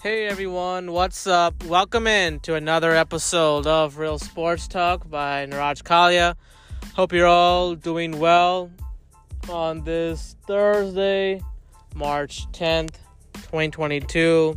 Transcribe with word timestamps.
Hey 0.00 0.28
everyone, 0.28 0.92
what's 0.92 1.26
up? 1.26 1.64
Welcome 1.64 2.06
in 2.06 2.38
to 2.40 2.54
another 2.54 2.92
episode 2.92 3.66
of 3.66 3.98
Real 3.98 4.20
Sports 4.20 4.68
Talk 4.68 5.10
by 5.10 5.44
Niraj 5.44 5.82
Kalia. 5.82 6.36
Hope 6.94 7.12
you're 7.12 7.26
all 7.26 7.74
doing 7.74 8.20
well 8.20 8.70
on 9.50 9.82
this 9.82 10.36
Thursday, 10.46 11.42
March 11.96 12.46
10th, 12.52 12.94
2022. 13.32 14.56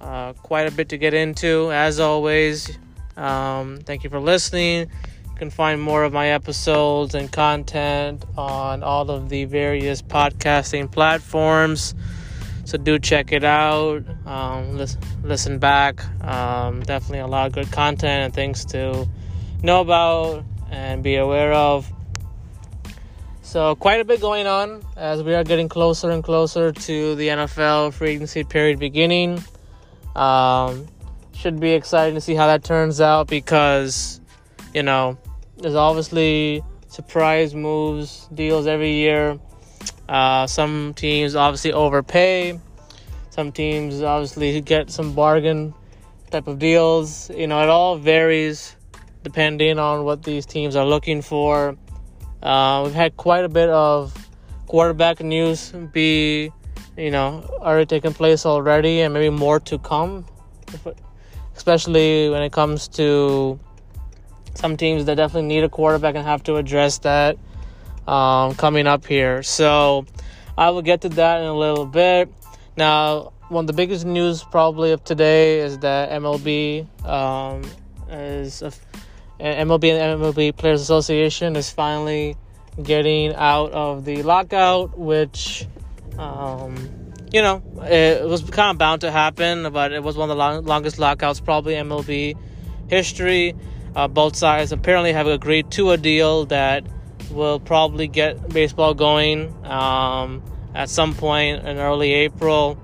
Uh, 0.00 0.34
quite 0.34 0.68
a 0.68 0.70
bit 0.70 0.90
to 0.90 0.98
get 0.98 1.14
into, 1.14 1.72
as 1.72 1.98
always. 1.98 2.70
Um, 3.16 3.78
thank 3.78 4.04
you 4.04 4.10
for 4.10 4.20
listening. 4.20 4.82
You 4.82 5.36
can 5.36 5.50
find 5.50 5.82
more 5.82 6.04
of 6.04 6.12
my 6.12 6.28
episodes 6.28 7.16
and 7.16 7.32
content 7.32 8.24
on 8.38 8.84
all 8.84 9.10
of 9.10 9.30
the 9.30 9.46
various 9.46 10.00
podcasting 10.00 10.92
platforms 10.92 11.92
so 12.70 12.78
do 12.78 12.98
check 12.98 13.32
it 13.32 13.42
out 13.44 14.04
um, 14.26 14.76
listen, 14.76 15.00
listen 15.24 15.58
back 15.58 16.04
um, 16.24 16.80
definitely 16.82 17.18
a 17.18 17.26
lot 17.26 17.46
of 17.46 17.52
good 17.52 17.70
content 17.72 18.24
and 18.24 18.34
things 18.34 18.64
to 18.64 19.08
know 19.62 19.80
about 19.80 20.44
and 20.70 21.02
be 21.02 21.16
aware 21.16 21.52
of. 21.52 21.90
So 23.42 23.74
quite 23.74 24.00
a 24.00 24.04
bit 24.04 24.20
going 24.20 24.46
on 24.46 24.82
as 24.96 25.22
we 25.22 25.34
are 25.34 25.44
getting 25.44 25.68
closer 25.68 26.10
and 26.10 26.22
closer 26.22 26.72
to 26.72 27.14
the 27.16 27.28
nfl 27.28 27.92
free 27.92 28.10
agency 28.10 28.44
period 28.44 28.78
beginning. 28.78 29.42
Um, 30.14 30.86
should 31.34 31.58
be 31.58 31.72
exciting 31.72 32.14
to 32.14 32.20
see 32.20 32.34
how 32.34 32.46
that 32.46 32.62
turns 32.62 33.00
out 33.00 33.26
because 33.26 34.20
you 34.74 34.82
know 34.82 35.18
there's 35.58 35.74
obviously 35.74 36.62
surprise 36.88 37.54
moves 37.54 38.28
deals 38.34 38.66
every 38.66 38.92
year 38.92 39.38
uh, 40.10 40.44
some 40.48 40.92
teams 40.94 41.36
obviously 41.36 41.72
overpay. 41.72 42.58
Some 43.30 43.52
teams 43.52 44.02
obviously 44.02 44.60
get 44.60 44.90
some 44.90 45.14
bargain 45.14 45.72
type 46.32 46.48
of 46.48 46.58
deals. 46.58 47.30
You 47.30 47.46
know, 47.46 47.62
it 47.62 47.68
all 47.68 47.96
varies 47.96 48.74
depending 49.22 49.78
on 49.78 50.04
what 50.04 50.24
these 50.24 50.46
teams 50.46 50.74
are 50.74 50.84
looking 50.84 51.22
for. 51.22 51.76
Uh, 52.42 52.82
we've 52.84 52.94
had 52.94 53.16
quite 53.16 53.44
a 53.44 53.48
bit 53.48 53.68
of 53.68 54.12
quarterback 54.66 55.20
news 55.20 55.72
be, 55.92 56.50
you 56.96 57.12
know, 57.12 57.44
already 57.60 57.86
taking 57.86 58.12
place 58.12 58.44
already, 58.44 59.02
and 59.02 59.14
maybe 59.14 59.30
more 59.30 59.60
to 59.60 59.78
come. 59.78 60.26
Especially 61.54 62.28
when 62.30 62.42
it 62.42 62.50
comes 62.50 62.88
to 62.88 63.60
some 64.54 64.76
teams 64.76 65.04
that 65.04 65.14
definitely 65.14 65.46
need 65.46 65.62
a 65.62 65.68
quarterback 65.68 66.16
and 66.16 66.26
have 66.26 66.42
to 66.42 66.56
address 66.56 66.98
that 66.98 67.38
um, 68.06 68.54
coming 68.54 68.86
up 68.86 69.06
here. 69.06 69.42
So 69.42 70.06
I 70.56 70.70
will 70.70 70.82
get 70.82 71.02
to 71.02 71.08
that 71.10 71.40
in 71.40 71.46
a 71.46 71.56
little 71.56 71.86
bit. 71.86 72.32
Now, 72.76 73.32
one 73.48 73.64
of 73.64 73.66
the 73.66 73.72
biggest 73.72 74.06
news 74.06 74.44
probably 74.44 74.92
of 74.92 75.02
today 75.04 75.60
is 75.60 75.78
that 75.78 76.10
MLB 76.10 76.86
um, 77.04 77.62
is 78.08 78.62
a, 78.62 78.72
MLB 79.40 79.90
and 79.90 80.20
MLB 80.20 80.56
Players 80.56 80.80
Association 80.80 81.56
is 81.56 81.70
finally 81.70 82.36
getting 82.82 83.34
out 83.34 83.72
of 83.72 84.04
the 84.04 84.22
lockout, 84.22 84.98
which 84.98 85.66
um, 86.18 86.76
you 87.32 87.42
know 87.42 87.62
it 87.82 88.24
was 88.28 88.42
kind 88.42 88.70
of 88.70 88.78
bound 88.78 89.00
to 89.00 89.10
happen, 89.10 89.72
but 89.72 89.92
it 89.92 90.02
was 90.02 90.16
one 90.16 90.30
of 90.30 90.36
the 90.36 90.38
long, 90.38 90.64
longest 90.64 90.98
lockouts 90.98 91.40
probably 91.40 91.74
MLB 91.74 92.36
history. 92.88 93.56
Uh, 93.96 94.06
both 94.06 94.36
sides 94.36 94.70
apparently 94.70 95.12
have 95.12 95.26
agreed 95.26 95.70
to 95.72 95.90
a 95.90 95.96
deal 95.96 96.46
that 96.46 96.84
will 97.30 97.60
probably 97.60 98.08
get 98.08 98.48
baseball 98.48 98.94
going 98.94 99.54
um, 99.64 100.42
at 100.74 100.88
some 100.88 101.14
point 101.14 101.66
in 101.66 101.78
early 101.78 102.12
April. 102.12 102.78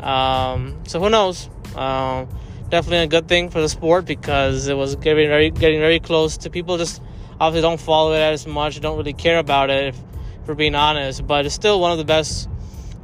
Um, 0.00 0.80
so 0.86 1.00
who 1.00 1.10
knows? 1.10 1.48
Uh, 1.76 2.26
definitely 2.68 3.04
a 3.04 3.06
good 3.06 3.28
thing 3.28 3.50
for 3.50 3.60
the 3.60 3.68
sport 3.68 4.04
because 4.04 4.66
it 4.66 4.74
was 4.74 4.96
getting 4.96 5.28
very 5.28 5.50
getting 5.50 5.80
very 5.80 6.00
close 6.00 6.38
to 6.38 6.50
people. 6.50 6.78
Just 6.78 7.02
obviously 7.40 7.62
don't 7.62 7.80
follow 7.80 8.12
it 8.12 8.20
as 8.20 8.46
much, 8.46 8.80
don't 8.80 8.96
really 8.96 9.12
care 9.12 9.38
about 9.38 9.70
it, 9.70 9.88
if, 9.88 9.96
if 9.96 10.48
we're 10.48 10.54
being 10.54 10.74
honest. 10.74 11.26
But 11.26 11.46
it's 11.46 11.54
still 11.54 11.80
one 11.80 11.92
of 11.92 11.98
the 11.98 12.04
best 12.04 12.48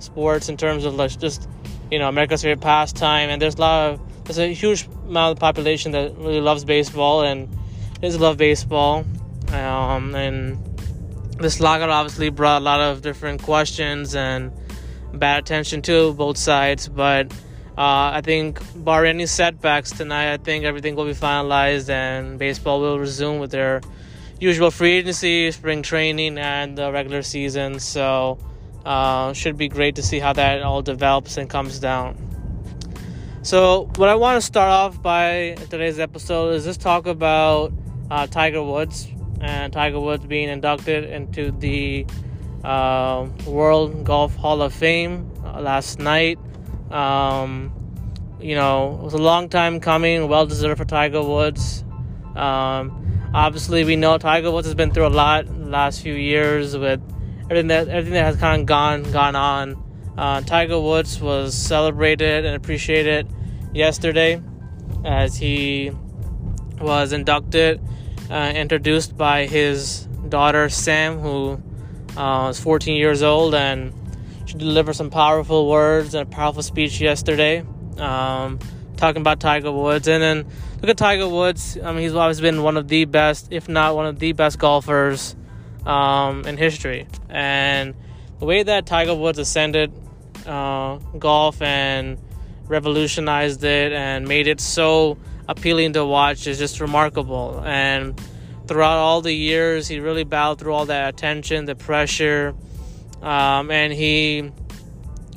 sports 0.01 0.49
in 0.49 0.57
terms 0.57 0.85
of 0.85 0.95
like 0.95 1.19
just 1.19 1.49
you 1.91 1.99
know 1.99 2.09
America's 2.09 2.43
favorite 2.43 2.61
pastime, 2.61 3.31
and 3.31 3.41
there's 3.41 3.57
a 3.57 3.61
lot 3.61 3.91
of 3.91 4.25
there's 4.25 4.39
a 4.39 4.53
huge 4.53 4.87
amount 5.07 5.33
of 5.33 5.37
the 5.37 5.41
population 5.41 5.93
that 5.93 6.17
really 6.17 6.41
loves 6.41 6.65
baseball 6.65 7.23
and 7.23 7.49
does 8.01 8.19
love 8.19 8.37
baseball. 8.37 9.05
Um, 9.49 10.15
and 10.15 10.68
this 11.39 11.61
lockout 11.61 11.91
obviously 11.91 12.31
brought 12.31 12.63
a 12.63 12.65
lot 12.65 12.81
of 12.81 13.03
different 13.03 13.43
questions 13.43 14.15
and 14.15 14.53
bad 15.13 15.41
attention 15.41 15.83
to 15.83 16.13
both 16.15 16.37
sides, 16.37 16.89
but 16.89 17.33
uh, 17.79 18.11
I 18.15 18.23
think, 18.25 18.61
bar 18.75 19.05
any 19.05 19.27
setbacks 19.27 19.93
tonight, 19.93 20.33
I 20.33 20.37
think 20.39 20.65
everything 20.65 20.97
will 20.97 21.05
be 21.05 21.13
finalized 21.13 21.89
and 21.89 22.39
baseball 22.39 22.81
will 22.81 22.99
resume 22.99 23.39
with 23.39 23.53
their 23.53 23.83
usual 24.41 24.73
free 24.73 24.95
agency, 24.95 25.51
spring 25.53 25.83
training, 25.83 26.39
and 26.39 26.77
the 26.77 26.91
regular 26.91 27.23
season. 27.23 27.79
So, 27.79 28.39
uh, 28.85 29.33
should 29.33 29.57
be 29.57 29.69
great 29.69 29.95
to 29.97 30.03
see 30.03 30.19
how 30.19 30.33
that 30.33 30.63
all 30.63 30.83
develops 30.83 31.37
and 31.37 31.49
comes 31.49 31.79
down. 31.79 32.17
So, 33.43 33.89
what 33.95 34.09
I 34.09 34.17
want 34.17 34.39
to 34.39 34.43
start 34.43 34.71
off 34.71 35.01
by 35.01 35.57
today's 35.71 36.01
episode 36.01 36.55
is 36.55 36.65
just 36.65 36.81
talk 36.81 37.07
about 37.07 37.73
uh, 38.11 38.27
Tiger 38.27 38.63
Woods 38.63 39.07
and 39.41 39.73
Tiger 39.73 40.01
Woods 40.01 40.27
being 40.27 40.49
inducted 40.49 41.05
into 41.05 41.51
the 41.53 42.07
uh, 42.65 43.29
World 43.47 44.05
Golf 44.05 44.35
Hall 44.37 44.63
of 44.63 44.73
Fame 44.73 45.31
uh, 45.45 45.61
last 45.61 45.99
night. 45.99 46.39
Um, 46.91 47.73
you 48.41 48.55
know, 48.55 48.99
it 49.01 49.03
was 49.03 49.15
a 49.15 49.19
long 49.19 49.49
time 49.49 49.81
coming, 49.81 50.29
well 50.29 50.47
deserved 50.47 50.79
for 50.79 50.85
Tiger 50.85 51.23
Woods. 51.23 51.85
Um, 52.37 53.31
obviously, 53.35 53.85
we 53.85 53.97
know 53.97 54.19
Tiger 54.19 54.51
Woods 54.51 54.67
has 54.67 54.75
been 54.75 54.93
through 54.93 55.07
a 55.07 55.09
lot 55.09 55.49
last 55.49 56.03
few 56.03 56.15
years 56.15 56.77
with 56.77 57.01
everything 57.45 57.69
that 57.69 57.89
everything 57.89 58.15
that 58.15 58.25
has 58.25 58.37
kind 58.37 58.63
of 58.63 58.67
gone 58.67 59.03
gone 59.13 59.37
on. 59.37 59.85
Uh, 60.17 60.41
Tiger 60.41 60.81
Woods 60.81 61.21
was 61.21 61.55
celebrated 61.55 62.45
and 62.45 62.57
appreciated 62.57 63.29
yesterday 63.73 64.43
as 65.05 65.37
he 65.37 65.93
was 66.81 67.13
inducted 67.13 67.81
uh, 68.31 68.53
introduced 68.55 69.17
by 69.17 69.47
his 69.47 70.07
daughter 70.29 70.69
Sam, 70.69 71.19
who 71.19 71.63
uh, 72.17 72.49
is 72.51 72.61
14 72.61 72.97
years 72.97 73.23
old, 73.23 73.55
and 73.55 73.93
she 74.47 74.55
delivered 74.55 74.95
some 74.95 75.11
powerful 75.11 75.69
words 75.69 76.15
and 76.15 76.23
a 76.23 76.31
powerful 76.31 76.63
speech 76.63 77.01
yesterday, 77.01 77.65
um, 77.99 78.59
talking 78.97 79.21
about 79.21 79.41
Tiger 79.41 79.73
Woods. 79.73 80.09
And 80.09 80.23
then 80.23 80.47
look 80.81 80.91
at 80.91 80.97
Tiger 80.97 81.29
Woods. 81.29 81.79
I 81.83 81.93
mean, 81.93 82.03
he's 82.03 82.15
always 82.15 82.41
been 82.41 82.63
one 82.63 82.77
of 82.77 82.89
the 82.89 83.05
best, 83.05 83.49
if 83.51 83.69
not 83.69 83.95
one 83.95 84.07
of 84.07 84.19
the 84.19 84.33
best 84.33 84.59
golfers 84.59 85.37
um, 85.87 86.47
in 86.47 86.57
history. 86.57 87.07
And 87.29 87.95
the 88.39 88.45
way 88.45 88.63
that 88.63 88.87
Tiger 88.87 89.15
Woods 89.15 89.39
ascended 89.39 89.93
uh, 90.47 90.97
golf 91.19 91.61
and 91.63 92.19
revolutionized 92.67 93.65
it 93.65 93.93
and 93.93 94.29
made 94.29 94.47
it 94.47 94.61
so 94.61 95.19
appealing 95.49 95.95
to 95.95 96.05
watch 96.05 96.47
is 96.47 96.59
just 96.59 96.81
remarkable. 96.81 97.63
And 97.65 98.21
throughout 98.67 98.99
all 98.99 99.23
the 99.23 99.33
years, 99.33 99.89
he 99.89 99.99
really 99.99 100.25
battled 100.25 100.61
through 100.61 100.75
all 100.75 100.87
that 100.87 101.15
attention, 101.15 101.65
the 101.65 101.75
pressure, 101.75 102.55
um, 103.23 103.71
and 103.71 103.93
he 103.93 104.53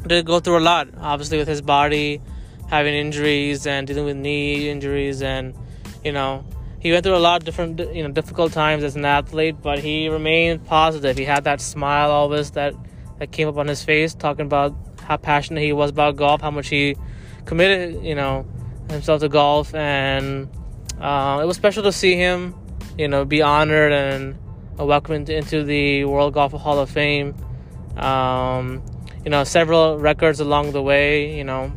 did 0.05 0.25
go 0.25 0.39
through 0.39 0.59
a 0.59 0.59
lot. 0.59 0.89
Obviously, 0.97 1.38
with 1.38 1.47
his 1.47 1.61
body 1.61 2.21
having 2.69 2.94
injuries 2.94 3.66
and 3.66 3.88
dealing 3.88 4.05
with 4.05 4.17
knee 4.17 4.69
injuries, 4.69 5.21
and 5.21 5.55
you 6.03 6.11
know, 6.11 6.45
he 6.79 6.91
went 6.91 7.03
through 7.03 7.16
a 7.16 7.19
lot 7.19 7.41
of 7.41 7.45
different, 7.45 7.79
you 7.79 8.03
know, 8.03 8.11
difficult 8.11 8.51
times 8.51 8.83
as 8.83 8.95
an 8.95 9.05
athlete. 9.05 9.55
But 9.61 9.79
he 9.79 10.09
remained 10.09 10.66
positive. 10.66 11.17
He 11.17 11.25
had 11.25 11.45
that 11.45 11.61
smile 11.61 12.12
always 12.12 12.51
that 12.51 12.75
that 13.19 13.31
came 13.31 13.47
up 13.47 13.57
on 13.57 13.68
his 13.68 13.83
face, 13.83 14.13
talking 14.13 14.45
about 14.45 14.75
how 15.03 15.18
passionate 15.18 15.62
he 15.62 15.74
was 15.74 15.91
about 15.91 16.15
golf, 16.15 16.41
how 16.41 16.51
much 16.51 16.68
he 16.69 16.95
committed, 17.45 18.03
you 18.03 18.15
know, 18.15 18.45
himself 18.91 19.21
to 19.21 19.29
golf, 19.29 19.73
and 19.73 20.49
uh, 20.99 21.39
it 21.41 21.45
was 21.45 21.57
special 21.57 21.83
to 21.83 21.91
see 21.91 22.15
him, 22.15 22.55
you 22.97 23.07
know, 23.07 23.25
be 23.25 23.41
honored 23.41 23.91
and 23.91 24.38
welcomed 24.77 25.29
into 25.29 25.63
the 25.63 26.05
World 26.05 26.33
Golf 26.33 26.51
Hall 26.51 26.79
of 26.79 26.89
Fame. 26.89 27.35
Um, 27.97 28.83
you 29.23 29.29
know, 29.29 29.43
several 29.43 29.97
records 29.97 30.39
along 30.39 30.71
the 30.71 30.81
way. 30.81 31.35
You 31.38 31.43
know, 31.43 31.71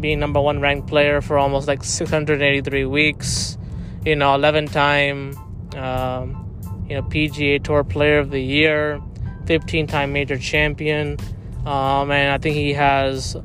being 0.00 0.20
number 0.20 0.40
one 0.40 0.60
ranked 0.60 0.88
player 0.88 1.20
for 1.20 1.38
almost 1.38 1.68
like 1.68 1.84
683 1.84 2.84
weeks. 2.86 3.58
You 4.04 4.16
know, 4.16 4.34
11 4.34 4.66
time, 4.66 5.36
um, 5.76 6.84
you 6.88 6.96
know, 6.96 7.02
PGA 7.02 7.62
Tour 7.62 7.84
Player 7.84 8.18
of 8.18 8.30
the 8.30 8.40
Year, 8.40 9.00
15 9.46 9.86
time 9.86 10.12
major 10.12 10.36
champion. 10.36 11.18
Um, 11.64 12.10
and 12.10 12.32
I 12.32 12.38
think 12.38 12.56
he 12.56 12.72
has, 12.72 13.36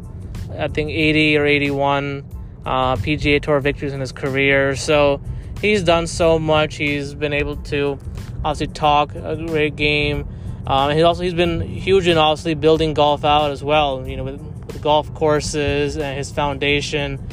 I 0.58 0.68
think 0.68 0.90
80 0.90 1.38
or 1.38 1.46
81 1.46 2.26
uh, 2.68 2.98
PGA 2.98 3.42
Tour 3.42 3.62
victories 3.62 3.94
in 3.94 4.02
his 4.02 4.12
career. 4.12 4.76
So 4.76 5.22
he's 5.62 5.84
done 5.84 6.06
so 6.06 6.38
much. 6.38 6.76
He's 6.76 7.14
been 7.14 7.34
able 7.34 7.56
to 7.58 7.98
obviously 8.44 8.68
talk 8.68 9.16
a 9.16 9.36
great 9.48 9.76
game. 9.76 10.28
Um, 10.68 10.92
he's 10.92 11.04
also 11.04 11.24
he's 11.24 11.34
been 11.34 11.62
huge 11.62 12.08
in 12.08 12.18
obviously 12.18 12.56
building 12.56 12.94
golf 12.94 13.24
out 13.24 13.52
as 13.52 13.64
well. 13.64 14.06
You 14.06 14.18
know, 14.18 14.26
with 14.26 14.82
golf 14.82 15.14
courses 15.14 15.98
and 15.98 16.18
his 16.18 16.30
foundation 16.30 17.26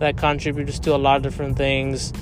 that 0.00 0.16
contributes 0.16 0.80
to 0.80 0.94
a 0.94 0.98
lot 0.98 1.18
of 1.18 1.22
different 1.22 1.56
things. 1.56 2.12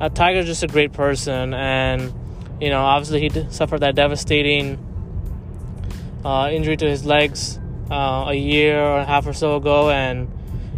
Uh, 0.00 0.08
Tiger's 0.08 0.46
just 0.46 0.62
a 0.62 0.68
great 0.68 0.92
person, 0.92 1.52
and 1.52 2.12
you 2.60 2.70
know, 2.70 2.80
obviously 2.80 3.28
he 3.28 3.50
suffered 3.50 3.80
that 3.80 3.96
devastating 3.96 4.78
uh, 6.24 6.48
injury 6.52 6.76
to 6.76 6.88
his 6.88 7.04
legs 7.04 7.58
uh, 7.90 8.26
a 8.28 8.34
year 8.34 8.80
or 8.80 8.98
a 8.98 9.04
half 9.04 9.26
or 9.26 9.32
so 9.32 9.56
ago, 9.56 9.90
and 9.90 10.30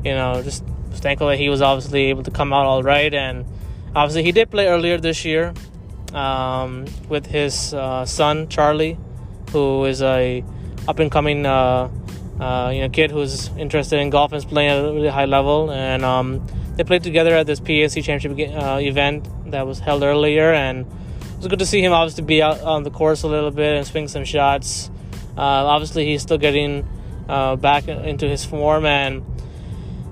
you 0.02 0.14
know, 0.14 0.42
just 0.42 0.64
thankful 1.00 1.28
that 1.28 1.38
he 1.38 1.48
was 1.48 1.62
obviously 1.62 2.06
able 2.06 2.22
to 2.24 2.30
come 2.30 2.52
out 2.52 2.66
all 2.66 2.82
right. 2.82 3.12
And 3.12 3.44
obviously, 3.94 4.22
he 4.22 4.32
did 4.32 4.50
play 4.50 4.66
earlier 4.66 4.98
this 4.98 5.24
year 5.24 5.54
um, 6.12 6.86
with 7.08 7.26
his 7.26 7.74
uh, 7.74 8.04
son 8.04 8.48
Charlie, 8.48 8.98
who 9.52 9.84
is 9.84 10.02
a 10.02 10.44
up 10.88 10.98
and 10.98 11.10
coming 11.10 11.46
uh, 11.46 11.90
uh, 12.40 12.70
you 12.72 12.82
know 12.82 12.88
kid 12.88 13.10
who's 13.10 13.48
interested 13.56 13.98
in 13.98 14.10
golf 14.10 14.32
and 14.32 14.38
is 14.38 14.44
playing 14.44 14.70
at 14.70 14.78
a 14.78 14.92
really 14.92 15.08
high 15.08 15.24
level. 15.24 15.70
And 15.70 16.04
um, 16.04 16.46
they 16.76 16.84
played 16.84 17.02
together 17.02 17.34
at 17.34 17.46
this 17.46 17.60
PNC 17.60 18.04
Championship 18.04 18.54
uh, 18.56 18.78
event 18.80 19.28
that 19.50 19.66
was 19.66 19.78
held 19.78 20.02
earlier, 20.02 20.52
and 20.52 20.80
it 20.80 21.36
was 21.38 21.46
good 21.48 21.58
to 21.58 21.66
see 21.66 21.82
him 21.82 21.92
obviously 21.92 22.24
be 22.24 22.42
out 22.42 22.60
on 22.60 22.82
the 22.82 22.90
course 22.90 23.22
a 23.22 23.28
little 23.28 23.50
bit 23.50 23.76
and 23.76 23.86
swing 23.86 24.08
some 24.08 24.24
shots. 24.24 24.90
Uh, 25.36 25.40
obviously, 25.40 26.06
he's 26.06 26.22
still 26.22 26.38
getting 26.38 26.88
uh, 27.28 27.56
back 27.56 27.88
into 27.88 28.28
his 28.28 28.44
form 28.44 28.84
and 28.84 29.24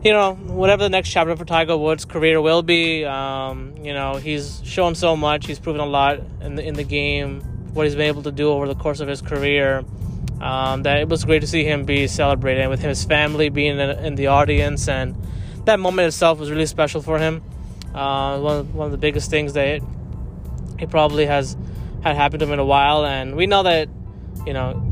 you 0.04 0.12
know, 0.12 0.34
whatever 0.34 0.82
the 0.82 0.90
next 0.90 1.08
chapter 1.08 1.34
for 1.34 1.46
Tiger 1.46 1.78
Woods' 1.78 2.04
career 2.04 2.40
will 2.40 2.62
be, 2.62 3.06
um, 3.06 3.74
you 3.82 3.94
know, 3.94 4.16
he's 4.16 4.60
shown 4.62 4.94
so 4.94 5.16
much. 5.16 5.46
He's 5.46 5.58
proven 5.58 5.80
a 5.80 5.86
lot 5.86 6.20
in 6.42 6.56
the 6.56 6.62
in 6.62 6.74
the 6.74 6.84
game, 6.84 7.40
what 7.72 7.86
he's 7.86 7.94
been 7.94 8.08
able 8.08 8.22
to 8.24 8.32
do 8.32 8.50
over 8.50 8.68
the 8.68 8.74
course 8.74 9.00
of 9.00 9.08
his 9.08 9.22
career. 9.22 9.82
Um, 10.40 10.82
that 10.82 10.98
it 10.98 11.08
was 11.08 11.24
great 11.24 11.40
to 11.40 11.46
see 11.46 11.64
him 11.64 11.84
be 11.84 12.06
celebrated, 12.06 12.68
with 12.68 12.82
his 12.82 13.04
family 13.04 13.48
being 13.48 13.78
in, 13.78 13.90
in 13.90 14.14
the 14.16 14.26
audience, 14.26 14.88
and 14.88 15.16
that 15.64 15.80
moment 15.80 16.08
itself 16.08 16.38
was 16.38 16.50
really 16.50 16.66
special 16.66 17.00
for 17.00 17.18
him. 17.18 17.42
Uh, 17.94 18.38
one 18.40 18.56
of, 18.58 18.74
one 18.74 18.86
of 18.86 18.92
the 18.92 18.98
biggest 18.98 19.30
things 19.30 19.54
that 19.54 19.80
he 20.78 20.86
probably 20.86 21.24
has 21.24 21.56
had 22.02 22.16
happened 22.16 22.40
to 22.40 22.46
him 22.46 22.52
in 22.52 22.58
a 22.58 22.64
while, 22.64 23.06
and 23.06 23.36
we 23.36 23.46
know 23.46 23.62
that, 23.62 23.88
you 24.44 24.52
know, 24.52 24.82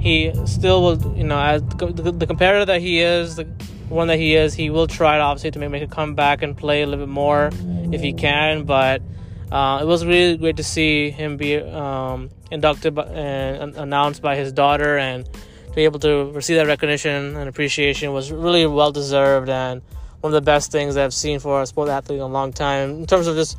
he 0.00 0.32
still 0.46 0.82
will, 0.82 1.16
you 1.16 1.24
know, 1.24 1.38
as 1.38 1.62
the, 1.62 2.12
the 2.16 2.26
competitor 2.26 2.64
that 2.64 2.80
he 2.80 3.00
is, 3.00 3.36
the, 3.36 3.46
one 3.88 4.08
that 4.08 4.18
he 4.18 4.34
is, 4.34 4.54
he 4.54 4.70
will 4.70 4.86
try 4.86 5.18
obviously 5.18 5.50
to 5.52 5.58
make, 5.58 5.70
make 5.70 5.82
a 5.82 5.86
comeback 5.86 6.42
and 6.42 6.56
play 6.56 6.82
a 6.82 6.86
little 6.86 7.06
bit 7.06 7.12
more 7.12 7.50
if 7.92 8.00
he 8.00 8.12
can. 8.12 8.64
But 8.64 9.02
uh, 9.50 9.80
it 9.82 9.86
was 9.86 10.04
really 10.04 10.36
great 10.36 10.56
to 10.56 10.64
see 10.64 11.10
him 11.10 11.36
be 11.36 11.56
um, 11.56 12.30
inducted 12.50 12.94
by, 12.94 13.04
and 13.04 13.74
announced 13.76 14.22
by 14.22 14.36
his 14.36 14.52
daughter, 14.52 14.96
and 14.98 15.24
to 15.24 15.72
be 15.74 15.84
able 15.84 16.00
to 16.00 16.30
receive 16.32 16.56
that 16.56 16.66
recognition 16.66 17.36
and 17.36 17.48
appreciation 17.48 18.12
was 18.12 18.32
really 18.32 18.66
well 18.66 18.92
deserved 18.92 19.48
and 19.48 19.82
one 20.20 20.32
of 20.32 20.34
the 20.34 20.44
best 20.44 20.70
things 20.70 20.96
I've 20.96 21.12
seen 21.12 21.40
for 21.40 21.62
a 21.62 21.66
sport 21.66 21.88
athlete 21.88 22.18
in 22.18 22.22
a 22.22 22.28
long 22.28 22.52
time. 22.52 22.90
In 22.90 23.06
terms 23.06 23.26
of 23.26 23.34
just 23.34 23.58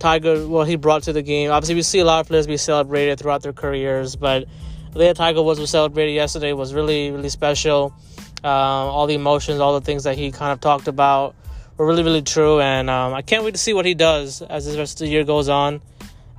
Tiger, 0.00 0.48
what 0.48 0.66
he 0.66 0.76
brought 0.76 1.04
to 1.04 1.12
the 1.12 1.22
game. 1.22 1.50
Obviously, 1.50 1.74
we 1.74 1.82
see 1.82 1.98
a 1.98 2.04
lot 2.04 2.20
of 2.20 2.26
players 2.26 2.46
be 2.46 2.56
celebrated 2.56 3.18
throughout 3.18 3.42
their 3.42 3.52
careers, 3.52 4.16
but 4.16 4.46
the 4.92 4.98
way 4.98 5.12
Tiger 5.12 5.42
was 5.42 5.70
celebrated 5.70 6.12
yesterday 6.12 6.52
was 6.52 6.74
really, 6.74 7.10
really 7.10 7.28
special. 7.28 7.94
Uh, 8.42 8.48
all 8.48 9.06
the 9.06 9.14
emotions, 9.14 9.60
all 9.60 9.78
the 9.78 9.84
things 9.84 10.04
that 10.04 10.16
he 10.16 10.30
kind 10.30 10.52
of 10.52 10.60
talked 10.60 10.88
about 10.88 11.34
were 11.76 11.86
really, 11.86 12.02
really 12.02 12.22
true. 12.22 12.60
And 12.60 12.88
um, 12.88 13.14
I 13.14 13.22
can't 13.22 13.44
wait 13.44 13.52
to 13.52 13.58
see 13.58 13.72
what 13.72 13.86
he 13.86 13.94
does 13.94 14.42
as 14.42 14.66
the 14.66 14.78
rest 14.78 15.00
of 15.00 15.06
the 15.06 15.10
year 15.10 15.24
goes 15.24 15.48
on. 15.48 15.80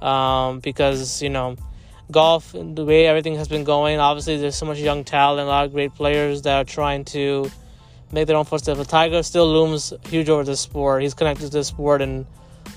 Um, 0.02 0.60
because, 0.62 1.22
you 1.22 1.30
know, 1.30 1.58
golf, 2.10 2.54
the 2.54 2.84
way 2.86 3.06
everything 3.06 3.36
has 3.36 3.48
been 3.48 3.64
going, 3.64 4.00
obviously 4.00 4.38
there's 4.38 4.56
so 4.56 4.66
much 4.66 4.80
young 4.80 5.04
talent, 5.04 5.48
a 5.48 5.50
lot 5.50 5.66
of 5.66 5.74
great 5.74 5.94
players 5.94 6.42
that 6.42 6.56
are 6.56 6.64
trying 6.64 7.06
to 7.06 7.50
make 8.12 8.28
their 8.28 8.36
own 8.36 8.46
footsteps. 8.46 8.78
But 8.78 8.90
Tiger 8.90 9.24
still 9.24 9.52
looms 9.52 9.94
huge 10.08 10.28
over 10.30 10.44
the 10.44 10.56
sport. 10.56 11.04
He's 11.04 11.14
connected 11.14 11.46
to 11.46 11.50
the 11.52 11.64
sport 11.64 12.02
in 12.02 12.26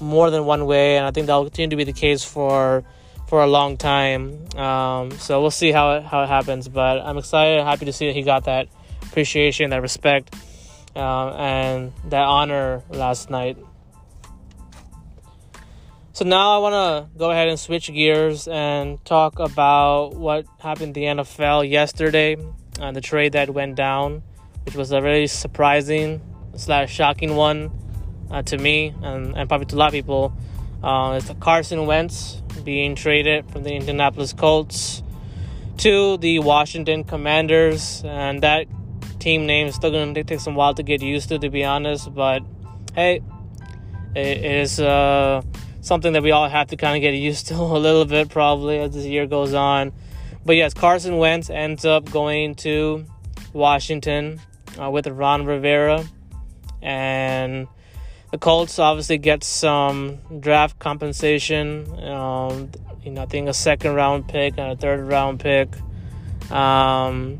more 0.01 0.31
than 0.31 0.45
one 0.45 0.67
way, 0.67 0.97
and 0.97 1.07
I 1.07 1.11
think 1.11 1.27
that'll 1.27 1.45
continue 1.45 1.71
to 1.71 1.77
be 1.77 1.85
the 1.85 1.93
case 1.93 2.25
for 2.25 2.85
for 3.29 3.43
a 3.43 3.47
long 3.47 3.79
time. 3.79 4.39
Um, 4.55 5.11
so 5.13 5.41
we'll 5.41 5.51
see 5.51 5.73
how 5.73 5.93
it, 5.93 6.05
how 6.05 6.23
it 6.23 6.29
happens. 6.29 6.69
But 6.69 7.01
I'm 7.01 7.19
excited, 7.19 7.65
happy 7.65 7.87
to 7.87 7.93
see 7.93 8.07
that 8.07 8.15
he 8.15 8.23
got 8.23 8.45
that 8.45 8.69
appreciation, 9.15 9.71
that 9.71 9.81
respect, 9.81 10.35
uh, 10.97 11.29
and 11.37 11.93
that 12.07 12.25
honor 12.25 12.83
last 12.91 13.31
night. 13.31 13.57
So 16.15 16.25
now 16.25 16.57
I 16.57 16.59
want 16.59 16.75
to 16.75 17.17
go 17.17 17.31
ahead 17.31 17.47
and 17.47 17.57
switch 17.57 17.93
gears 17.93 18.49
and 18.49 19.05
talk 19.05 19.39
about 19.39 20.17
what 20.17 20.47
happened 20.59 20.97
in 20.97 21.17
the 21.17 21.23
NFL 21.23 21.71
yesterday 21.71 22.37
and 22.81 22.97
the 22.97 23.01
trade 23.01 23.35
that 23.35 23.51
went 23.51 23.77
down, 23.77 24.25
which 24.65 24.75
was 24.75 24.91
a 24.91 25.01
very 25.01 25.29
surprising 25.29 26.21
slash 26.57 26.93
shocking 26.93 27.37
one 27.37 27.71
uh, 28.33 28.43
to 28.43 28.59
me 28.59 28.95
and, 29.01 29.37
and 29.37 29.49
probably 29.49 29.67
to 29.67 29.77
a 29.77 29.79
lot 29.79 29.87
of 29.87 29.93
people. 29.93 30.33
Uh, 30.83 31.21
it's 31.23 31.31
Carson 31.39 31.87
Wentz 31.87 32.43
being 32.65 32.97
traded 32.97 33.49
from 33.53 33.63
the 33.63 33.75
Indianapolis 33.75 34.33
Colts 34.33 35.05
to 35.79 36.17
the 36.19 36.41
Washington 36.41 37.05
Commanders, 37.05 38.03
and 38.05 38.43
that 38.43 38.67
team 39.25 39.47
name 39.47 39.67
is 39.67 39.75
still 39.75 39.91
going 39.91 40.13
to 40.15 40.23
take 40.23 40.39
some 40.39 40.55
while 40.55 40.75
to 40.75 40.83
get 40.83 41.01
used 41.01 41.31
to, 41.31 41.39
to 41.39 41.49
be 41.49 41.65
honest. 41.65 42.15
But 42.15 42.43
hey, 42.95 43.23
it 44.15 44.45
is 44.45 44.79
uh, 44.79 45.41
something 45.81 46.13
that 46.13 46.23
we 46.23 46.31
all 46.31 46.47
have 46.47 46.69
to 46.69 46.77
kind 46.77 46.95
of 46.95 47.01
get 47.01 47.15
used 47.15 47.47
to 47.49 47.55
a 47.55 47.81
little 47.81 48.05
bit, 48.05 48.29
probably 48.29 48.79
as 48.79 48.93
the 48.93 49.09
year 49.09 49.27
goes 49.27 49.55
on. 49.55 49.93
But 50.45 50.57
yes, 50.57 50.75
Carson 50.75 51.17
Wentz 51.17 51.49
ends 51.49 51.87
up 51.87 52.11
going 52.11 52.55
to 52.57 53.07
Washington 53.55 54.43
uh, 54.79 54.91
with 54.91 55.07
Ron 55.07 55.47
Rivera, 55.47 56.05
and 56.83 57.67
the 58.31 58.37
Colts 58.37 58.79
obviously 58.79 59.17
get 59.17 59.43
some 59.43 60.19
draft 60.41 60.79
compensation. 60.79 61.89
Um, 62.05 62.71
you 63.03 63.11
know, 63.13 63.23
I 63.23 63.27
think 63.27 63.49
a 63.49 63.55
second 63.55 63.95
round 63.95 64.29
pick 64.29 64.59
and 64.59 64.73
a 64.73 64.77
third 64.77 65.09
round 65.09 65.41
pick. 65.41 65.71
Um, 66.51 67.39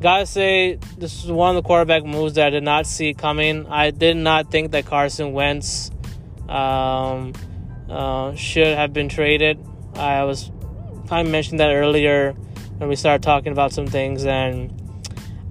gotta 0.00 0.26
say, 0.26 0.78
this 0.98 1.24
is 1.24 1.30
one 1.30 1.56
of 1.56 1.62
the 1.62 1.66
quarterback 1.66 2.04
moves 2.04 2.34
that 2.34 2.48
I 2.48 2.50
did 2.50 2.62
not 2.62 2.86
see 2.86 3.14
coming. 3.14 3.66
I 3.66 3.90
did 3.90 4.16
not 4.16 4.50
think 4.50 4.72
that 4.72 4.86
Carson 4.86 5.32
Wentz 5.32 5.90
um, 6.48 7.32
uh, 7.88 8.34
should 8.34 8.76
have 8.76 8.92
been 8.92 9.08
traded. 9.08 9.58
I 9.94 10.24
was 10.24 10.50
of 11.10 11.26
mentioned 11.26 11.60
that 11.60 11.72
earlier 11.72 12.32
when 12.78 12.88
we 12.88 12.96
started 12.96 13.22
talking 13.22 13.52
about 13.52 13.72
some 13.72 13.86
things, 13.86 14.24
and 14.24 14.72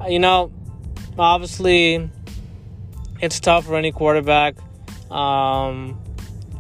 you 0.08 0.20
know, 0.20 0.52
obviously, 1.18 2.10
it's 3.22 3.40
tough 3.40 3.66
for 3.66 3.76
any 3.76 3.92
quarterback 3.92 4.56
um, 5.10 6.00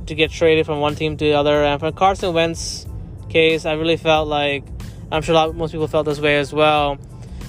to 0.05 0.15
get 0.15 0.31
traded 0.31 0.65
from 0.65 0.79
one 0.79 0.95
team 0.95 1.17
to 1.17 1.25
the 1.25 1.33
other. 1.33 1.63
And 1.63 1.79
for 1.79 1.91
Carson 1.91 2.33
Wentz 2.33 2.85
case, 3.29 3.65
I 3.65 3.73
really 3.73 3.97
felt 3.97 4.27
like 4.27 4.63
I'm 5.11 5.21
sure 5.21 5.35
lot, 5.35 5.55
most 5.55 5.71
people 5.71 5.87
felt 5.87 6.05
this 6.05 6.19
way 6.19 6.37
as 6.37 6.53
well 6.53 6.97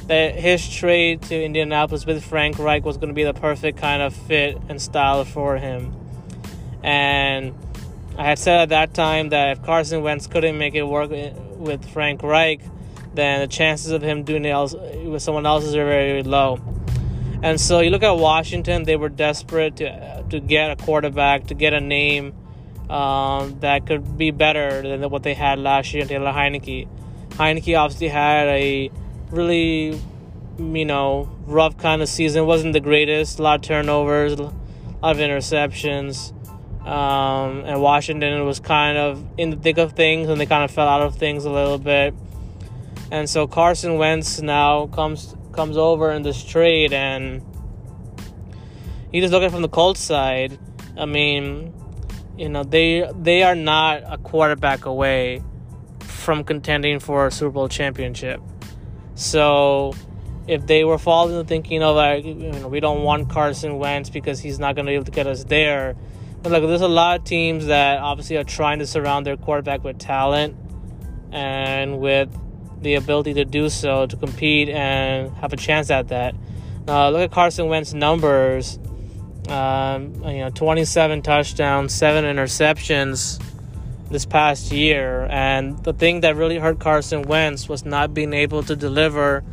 that 0.06 0.34
his 0.34 0.68
trade 0.68 1.23
to 1.23 1.44
Indianapolis 1.44 2.04
with 2.04 2.25
Frank 2.25 2.58
Reich 2.58 2.84
was 2.84 2.96
going 2.96 3.08
to 3.08 3.14
be 3.14 3.25
the 3.25 3.34
perfect 3.34 3.78
kind 3.78 4.02
of 4.02 4.14
fit 4.14 4.58
and 4.68 4.80
style 4.80 5.25
for 5.25 5.56
him. 5.56 5.94
And 6.82 7.54
I 8.18 8.25
had 8.25 8.38
said 8.38 8.61
at 8.61 8.68
that 8.68 8.94
time 8.94 9.30
that 9.30 9.56
if 9.56 9.62
Carson 9.62 10.02
Wentz 10.02 10.26
couldn't 10.26 10.58
make 10.58 10.75
it 10.75 10.84
work 10.84 11.11
with 11.11 11.88
Frank 11.90 12.23
Reich, 12.23 12.61
then 13.14 13.40
the 13.40 13.46
chances 13.46 13.92
of 13.92 14.02
him 14.02 14.25
doing 14.25 14.44
it 14.44 15.08
with 15.08 15.23
someone 15.23 15.46
else 15.46 15.64
is 15.64 15.75
very, 15.75 16.11
very 16.11 16.23
low. 16.23 16.61
And 17.42 17.61
so 17.61 17.80
you 17.80 17.90
look 17.90 18.02
at 18.02 18.16
Washington; 18.16 18.84
they 18.84 18.96
were 18.96 19.08
desperate 19.08 19.76
to 19.76 20.25
to 20.30 20.40
get 20.40 20.70
a 20.70 20.76
quarterback, 20.76 21.49
to 21.49 21.54
get 21.54 21.75
a 21.75 21.80
name 21.80 22.32
um, 22.88 23.58
that 23.61 23.87
could 23.87 24.16
be 24.16 24.30
better 24.30 24.82
than 24.82 25.08
what 25.11 25.23
they 25.23 25.34
had 25.34 25.58
last 25.58 25.92
year. 25.94 26.04
Taylor 26.06 26.32
Heinicke. 26.32 26.88
Heinicke 27.30 27.78
obviously 27.78 28.08
had 28.08 28.46
a 28.49 28.90
really, 29.35 30.00
you 30.59 30.85
know, 30.85 31.29
rough 31.47 31.76
kind 31.79 32.03
of 32.03 32.09
season. 32.09 32.47
Wasn't 32.47 32.73
the 32.73 32.81
greatest. 32.81 33.38
A 33.38 33.43
lot 33.43 33.57
of 33.57 33.62
turnovers, 33.62 34.33
a 34.35 34.43
lot 34.43 34.55
of 35.03 35.19
interceptions. 35.19 36.33
Um, 36.87 37.64
and 37.64 37.81
Washington 37.81 38.45
was 38.45 38.61
kind 38.61 38.99
of 38.99 39.25
in 39.38 39.50
the 39.50 39.57
thick 39.57 39.79
of 39.79 39.93
things, 39.93 40.29
and 40.29 40.41
they 40.41 40.47
kind 40.47 40.64
of 40.64 40.71
fell 40.71 40.87
out 40.87 41.03
of 41.03 41.17
things 41.17 41.45
a 41.45 41.50
little 41.50 41.79
bit. 41.79 42.14
And 43.11 43.29
so 43.29 43.47
Carson 43.47 43.97
Wentz 43.97 44.41
now 44.41 44.87
comes 44.88 45.35
comes 45.53 45.76
over 45.76 46.11
in 46.11 46.23
this 46.23 46.43
trade, 46.45 46.93
and 46.93 47.43
you 49.12 49.21
just 49.21 49.33
look 49.33 49.43
at 49.43 49.50
from 49.50 49.62
the 49.62 49.69
Colts 49.69 50.00
side. 50.00 50.59
I 50.97 51.07
mean, 51.07 51.73
you 52.37 52.49
know 52.49 52.64
they 52.64 53.11
they 53.19 53.43
are 53.43 53.55
not 53.55 54.03
a 54.07 54.19
quarterback 54.19 54.85
away 54.85 55.43
from 56.00 56.45
contending 56.45 57.00
for 57.00 57.26
a 57.26 57.31
Super 57.31 57.50
Bowl 57.50 57.69
championship. 57.69 58.41
So 59.14 59.94
if 60.47 60.66
they 60.66 60.85
were 60.85 60.99
falling 60.99 61.44
thinking 61.47 61.83
of 61.83 61.97
like 61.97 62.25
you 62.25 62.35
know 62.35 62.68
we 62.68 62.80
don't 62.80 63.02
want 63.02 63.30
Carson 63.30 63.78
Wentz 63.78 64.11
because 64.11 64.40
he's 64.40 64.59
not 64.59 64.75
going 64.75 64.87
to 64.87 64.90
be 64.90 64.94
able 64.94 65.04
to 65.04 65.11
get 65.11 65.26
us 65.26 65.44
there. 65.44 65.97
But 66.42 66.52
like 66.52 66.62
there's 66.62 66.83
a 66.83 66.88
lot 66.88 67.21
of 67.21 67.25
teams 67.25 67.66
that 67.66 67.99
obviously 67.99 68.37
are 68.37 68.44
trying 68.44 68.80
to 68.80 68.87
surround 68.87 69.26
their 69.26 69.37
quarterback 69.37 69.83
with 69.83 69.99
talent 69.99 70.56
and 71.33 72.00
with 72.00 72.28
the 72.83 72.94
ability 72.94 73.35
to 73.35 73.44
do 73.44 73.71
so 73.71 74.06
to 74.06 74.16
compete 74.16 74.68
and 74.68 75.35
have 75.37 75.52
a 75.52 75.56
chance 75.56 75.90
at 75.90 76.09
that. 76.09 76.35
Uh, 76.87 77.09
look 77.09 77.23
at 77.23 77.33
Carson 77.33 77.68
Wentz 77.68 77.94
numbers. 77.94 78.78
Um, 79.49 80.23
you 80.25 80.38
know, 80.38 80.50
27 80.50 81.23
touchdowns, 81.23 81.94
seven 81.94 82.25
interceptions 82.25 83.42
this 84.11 84.25
past 84.25 84.73
year. 84.73 85.26
And 85.30 85.82
the 85.84 85.92
thing 85.92 86.20
that 86.20 86.37
really 86.37 86.58
hurt 86.58 86.78
Carson 86.78 87.23
Wentz 87.23 87.68
was 87.68 87.84
not 87.84 88.14
being 88.14 88.32
able 88.32 88.62
to 88.64 88.76
deliver 88.76 89.44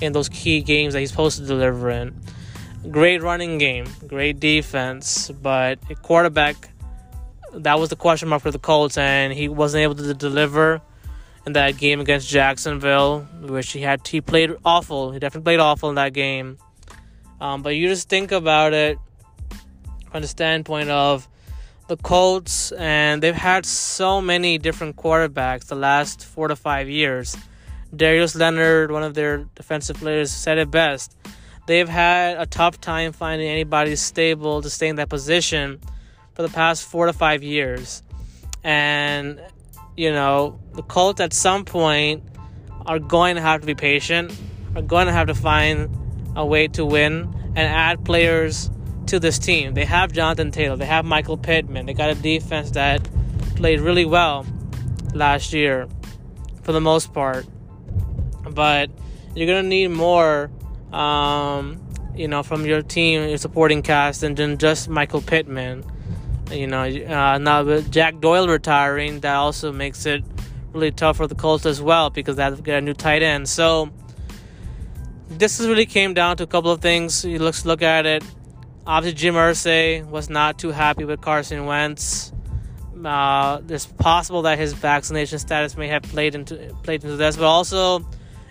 in 0.00 0.12
those 0.12 0.28
key 0.28 0.62
games 0.62 0.94
that 0.94 1.00
he's 1.00 1.10
supposed 1.10 1.38
to 1.38 1.46
deliver 1.46 1.90
in. 1.90 2.18
Great 2.90 3.22
running 3.22 3.58
game, 3.58 3.86
great 4.06 4.38
defense, 4.38 5.30
but 5.42 5.78
a 5.90 5.94
quarterback 5.94 6.70
that 7.52 7.78
was 7.78 7.88
the 7.88 7.96
question 7.96 8.28
mark 8.28 8.42
for 8.42 8.50
the 8.50 8.58
Colts, 8.58 8.98
and 8.98 9.32
he 9.32 9.48
wasn't 9.48 9.82
able 9.82 9.94
to 9.94 10.14
deliver 10.14 10.80
in 11.46 11.52
that 11.54 11.78
game 11.78 12.00
against 12.00 12.28
Jacksonville, 12.28 13.20
which 13.40 13.72
he 13.72 13.80
had. 13.80 14.06
He 14.06 14.20
played 14.20 14.54
awful. 14.64 15.12
He 15.12 15.18
definitely 15.18 15.44
played 15.44 15.60
awful 15.60 15.88
in 15.88 15.94
that 15.94 16.12
game. 16.12 16.58
Um, 17.40 17.62
but 17.62 17.70
you 17.70 17.88
just 17.88 18.08
think 18.08 18.32
about 18.32 18.72
it 18.72 18.98
from 20.10 20.22
the 20.22 20.28
standpoint 20.28 20.90
of 20.90 21.28
the 21.88 21.96
Colts, 21.96 22.72
and 22.72 23.22
they've 23.22 23.34
had 23.34 23.64
so 23.64 24.20
many 24.20 24.58
different 24.58 24.96
quarterbacks 24.96 25.66
the 25.66 25.76
last 25.76 26.24
four 26.24 26.48
to 26.48 26.56
five 26.56 26.88
years. 26.88 27.36
Darius 27.94 28.34
Leonard, 28.34 28.90
one 28.90 29.04
of 29.04 29.14
their 29.14 29.44
defensive 29.54 29.96
players, 29.96 30.32
said 30.32 30.58
it 30.58 30.70
best. 30.70 31.16
They've 31.66 31.88
had 31.88 32.38
a 32.38 32.46
tough 32.46 32.80
time 32.80 33.12
finding 33.12 33.48
anybody 33.48 33.96
stable 33.96 34.62
to 34.62 34.70
stay 34.70 34.88
in 34.88 34.96
that 34.96 35.08
position 35.08 35.80
for 36.34 36.42
the 36.42 36.48
past 36.48 36.84
four 36.84 37.06
to 37.06 37.12
five 37.12 37.42
years. 37.42 38.02
And, 38.62 39.40
you 39.96 40.10
know, 40.12 40.60
the 40.74 40.82
Colts 40.82 41.20
at 41.20 41.32
some 41.32 41.64
point 41.64 42.24
are 42.84 42.98
going 42.98 43.36
to 43.36 43.42
have 43.42 43.60
to 43.60 43.66
be 43.66 43.74
patient, 43.74 44.36
are 44.74 44.82
going 44.82 45.06
to 45.06 45.12
have 45.12 45.28
to 45.28 45.34
find 45.34 45.88
a 46.36 46.44
way 46.44 46.68
to 46.68 46.84
win 46.84 47.32
and 47.56 47.58
add 47.58 48.04
players 48.04 48.70
to 49.08 49.20
this 49.20 49.38
team. 49.38 49.74
They 49.74 49.84
have 49.84 50.12
Jonathan 50.12 50.50
Taylor, 50.50 50.76
they 50.76 50.86
have 50.86 51.04
Michael 51.04 51.36
Pittman, 51.36 51.86
they 51.86 51.94
got 51.94 52.10
a 52.10 52.14
defense 52.14 52.70
that 52.72 53.08
played 53.56 53.80
really 53.80 54.04
well 54.04 54.46
last 55.14 55.52
year 55.52 55.88
for 56.62 56.72
the 56.72 56.80
most 56.80 57.12
part. 57.12 57.46
But 58.48 58.90
you're 59.34 59.46
to 59.46 59.62
need 59.62 59.88
more. 59.88 60.50
Um, 60.92 61.86
you 62.16 62.28
know, 62.28 62.42
from 62.42 62.64
your 62.64 62.82
team, 62.82 63.28
your 63.28 63.38
supporting 63.38 63.82
cast, 63.82 64.22
and 64.22 64.36
then 64.36 64.58
just 64.58 64.88
Michael 64.88 65.20
Pittman. 65.20 65.84
You 66.50 66.66
know, 66.66 66.82
uh, 66.82 67.38
now 67.38 67.64
with 67.64 67.90
Jack 67.92 68.20
Doyle 68.20 68.48
retiring, 68.48 69.20
that 69.20 69.34
also 69.34 69.72
makes 69.72 70.06
it 70.06 70.24
really 70.72 70.92
tough 70.92 71.16
for 71.16 71.26
the 71.26 71.34
Colts 71.34 71.66
as 71.66 71.82
well 71.82 72.10
because 72.10 72.36
they 72.36 72.42
have 72.42 72.56
to 72.56 72.62
get 72.62 72.78
a 72.78 72.80
new 72.80 72.94
tight 72.94 73.22
end. 73.22 73.48
So 73.48 73.90
this 75.28 75.60
really 75.60 75.86
came 75.86 76.14
down 76.14 76.36
to 76.38 76.44
a 76.44 76.46
couple 76.46 76.70
of 76.70 76.80
things. 76.80 77.24
You 77.24 77.38
look 77.38 77.62
look 77.64 77.82
at 77.82 78.06
it. 78.06 78.24
Obviously, 78.86 79.18
Jim 79.18 79.34
Irsay 79.34 80.06
was 80.06 80.30
not 80.30 80.58
too 80.58 80.70
happy 80.70 81.04
with 81.04 81.20
Carson 81.20 81.66
Wentz. 81.66 82.32
Uh, 83.04 83.60
it's 83.68 83.86
possible 83.86 84.42
that 84.42 84.58
his 84.58 84.72
vaccination 84.72 85.38
status 85.38 85.76
may 85.76 85.88
have 85.88 86.02
played 86.02 86.34
into 86.34 86.74
played 86.82 87.02
into 87.04 87.16
this, 87.16 87.36
but 87.36 87.44
also 87.44 87.98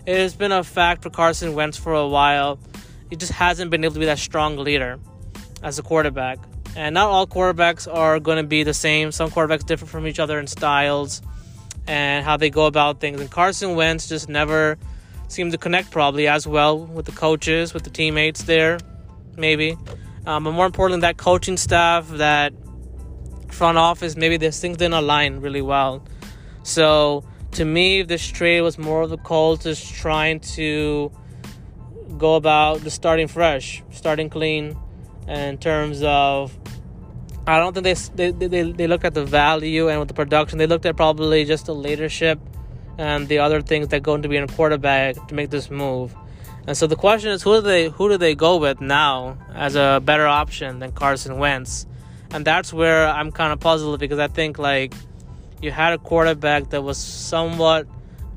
it 0.05 0.17
has 0.17 0.35
been 0.35 0.51
a 0.51 0.63
fact 0.63 1.03
for 1.03 1.09
Carson 1.09 1.55
Wentz 1.55 1.77
for 1.77 1.93
a 1.93 2.07
while. 2.07 2.59
He 3.09 3.15
just 3.15 3.31
hasn't 3.31 3.71
been 3.71 3.83
able 3.83 3.93
to 3.93 3.99
be 3.99 4.05
that 4.07 4.19
strong 4.19 4.57
leader 4.57 4.99
as 5.63 5.79
a 5.79 5.83
quarterback. 5.83 6.39
And 6.75 6.93
not 6.93 7.09
all 7.09 7.25
quarterbacks 7.25 7.91
are 7.91 8.19
going 8.19 8.37
to 8.37 8.47
be 8.47 8.63
the 8.63 8.73
same. 8.73 9.11
Some 9.11 9.31
quarterbacks 9.31 9.65
differ 9.65 9.85
from 9.85 10.05
each 10.05 10.19
other 10.19 10.37
in 10.37 10.47
styles 10.47 11.21
and 11.87 12.25
how 12.25 12.35
they 12.35 12.49
go 12.49 12.65
about 12.65 12.99
things. 12.99 13.21
And 13.21 13.31
Carson 13.31 13.75
Wentz 13.75 14.09
just 14.09 14.27
never 14.27 14.77
seemed 15.27 15.53
to 15.53 15.57
connect 15.57 15.91
probably 15.91 16.27
as 16.27 16.45
well 16.45 16.85
with 16.85 17.05
the 17.05 17.13
coaches, 17.13 17.73
with 17.73 17.83
the 17.83 17.89
teammates 17.89 18.43
there, 18.43 18.77
maybe. 19.37 19.77
Um, 20.25 20.43
but 20.43 20.51
more 20.51 20.65
importantly, 20.65 21.01
that 21.01 21.17
coaching 21.17 21.57
staff, 21.57 22.07
that 22.09 22.53
front 23.51 23.77
office, 23.77 24.15
maybe 24.15 24.37
these 24.37 24.59
things 24.59 24.77
didn't 24.77 24.95
align 24.95 25.39
really 25.39 25.61
well. 25.61 26.03
So 26.63 27.23
to 27.51 27.65
me, 27.65 28.01
this 28.03 28.25
trade 28.25 28.61
was 28.61 28.77
more 28.77 29.03
of 29.03 29.09
the 29.09 29.17
Colts 29.17 29.63
just 29.63 29.93
trying 29.93 30.39
to 30.41 31.11
go 32.17 32.35
about 32.35 32.81
the 32.81 32.91
starting 32.91 33.27
fresh, 33.27 33.83
starting 33.91 34.29
clean 34.29 34.77
in 35.27 35.57
terms 35.57 36.01
of 36.03 36.57
I 37.47 37.59
don't 37.59 37.73
think 37.73 37.85
they, 38.15 38.31
they 38.31 38.47
they 38.47 38.71
they 38.71 38.87
looked 38.87 39.05
at 39.05 39.13
the 39.13 39.25
value 39.25 39.89
and 39.89 39.99
with 39.99 40.07
the 40.07 40.15
production. 40.15 40.57
They 40.57 40.67
looked 40.67 40.85
at 40.85 40.97
probably 40.97 41.45
just 41.45 41.67
the 41.67 41.75
leadership 41.75 42.39
and 42.97 43.27
the 43.27 43.39
other 43.39 43.61
things 43.61 43.89
that 43.89 44.01
go 44.01 44.15
into 44.15 44.27
being 44.27 44.43
a 44.43 44.47
quarterback 44.47 45.27
to 45.27 45.35
make 45.35 45.51
this 45.51 45.69
move. 45.69 46.15
And 46.67 46.75
so 46.75 46.87
the 46.87 46.95
question 46.95 47.31
is, 47.31 47.43
who 47.43 47.55
do 47.55 47.61
they 47.61 47.89
who 47.89 48.09
do 48.09 48.17
they 48.17 48.33
go 48.33 48.57
with 48.57 48.81
now 48.81 49.37
as 49.53 49.75
a 49.75 50.01
better 50.03 50.25
option 50.25 50.79
than 50.79 50.91
Carson 50.91 51.37
Wentz? 51.37 51.85
And 52.31 52.43
that's 52.43 52.73
where 52.73 53.07
I'm 53.07 53.31
kind 53.31 53.53
of 53.53 53.59
puzzled 53.59 53.99
because 53.99 54.19
I 54.19 54.27
think 54.27 54.57
like 54.57 54.93
you 55.61 55.71
had 55.71 55.93
a 55.93 55.97
quarterback 55.97 56.71
that 56.71 56.81
was 56.81 56.97
somewhat 56.97 57.87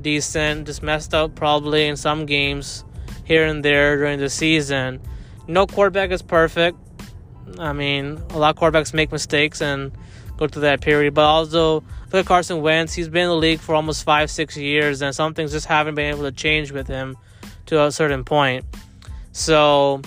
decent, 0.01 0.67
just 0.67 0.83
messed 0.83 1.13
up 1.13 1.35
probably 1.35 1.87
in 1.87 1.97
some 1.97 2.25
games 2.25 2.83
here 3.25 3.45
and 3.45 3.65
there 3.65 3.97
during 3.97 4.19
the 4.19 4.29
season. 4.29 5.01
No 5.47 5.65
quarterback 5.65 6.11
is 6.11 6.21
perfect. 6.21 6.77
I 7.57 7.73
mean, 7.73 8.21
a 8.29 8.37
lot 8.37 8.55
of 8.55 8.61
quarterbacks 8.61 8.93
make 8.93 9.11
mistakes 9.11 9.59
and 9.59 9.91
go 10.37 10.47
through 10.47 10.61
that 10.61 10.81
period. 10.81 11.15
But 11.15 11.25
also, 11.25 11.81
look 12.11 12.13
at 12.13 12.25
Carson 12.27 12.61
Wentz. 12.61 12.93
He's 12.93 13.09
been 13.09 13.23
in 13.23 13.29
the 13.29 13.35
league 13.35 13.59
for 13.59 13.73
almost 13.73 14.03
five, 14.03 14.29
six 14.29 14.55
years, 14.55 15.01
and 15.01 15.15
some 15.15 15.33
things 15.33 15.51
just 15.51 15.65
haven't 15.65 15.95
been 15.95 16.13
able 16.13 16.23
to 16.23 16.31
change 16.31 16.71
with 16.71 16.87
him 16.87 17.17
to 17.69 17.83
a 17.83 17.91
certain 17.91 18.23
point. 18.23 18.65
So, 19.31 20.01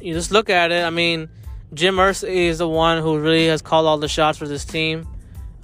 you 0.00 0.14
just 0.14 0.30
look 0.30 0.48
at 0.48 0.72
it. 0.72 0.84
I 0.84 0.90
mean, 0.90 1.28
Jim 1.74 1.96
Irsay 1.96 2.48
is 2.48 2.58
the 2.58 2.68
one 2.68 3.02
who 3.02 3.18
really 3.18 3.46
has 3.46 3.62
called 3.62 3.86
all 3.86 3.98
the 3.98 4.08
shots 4.08 4.38
for 4.38 4.46
this 4.46 4.64
team. 4.64 5.06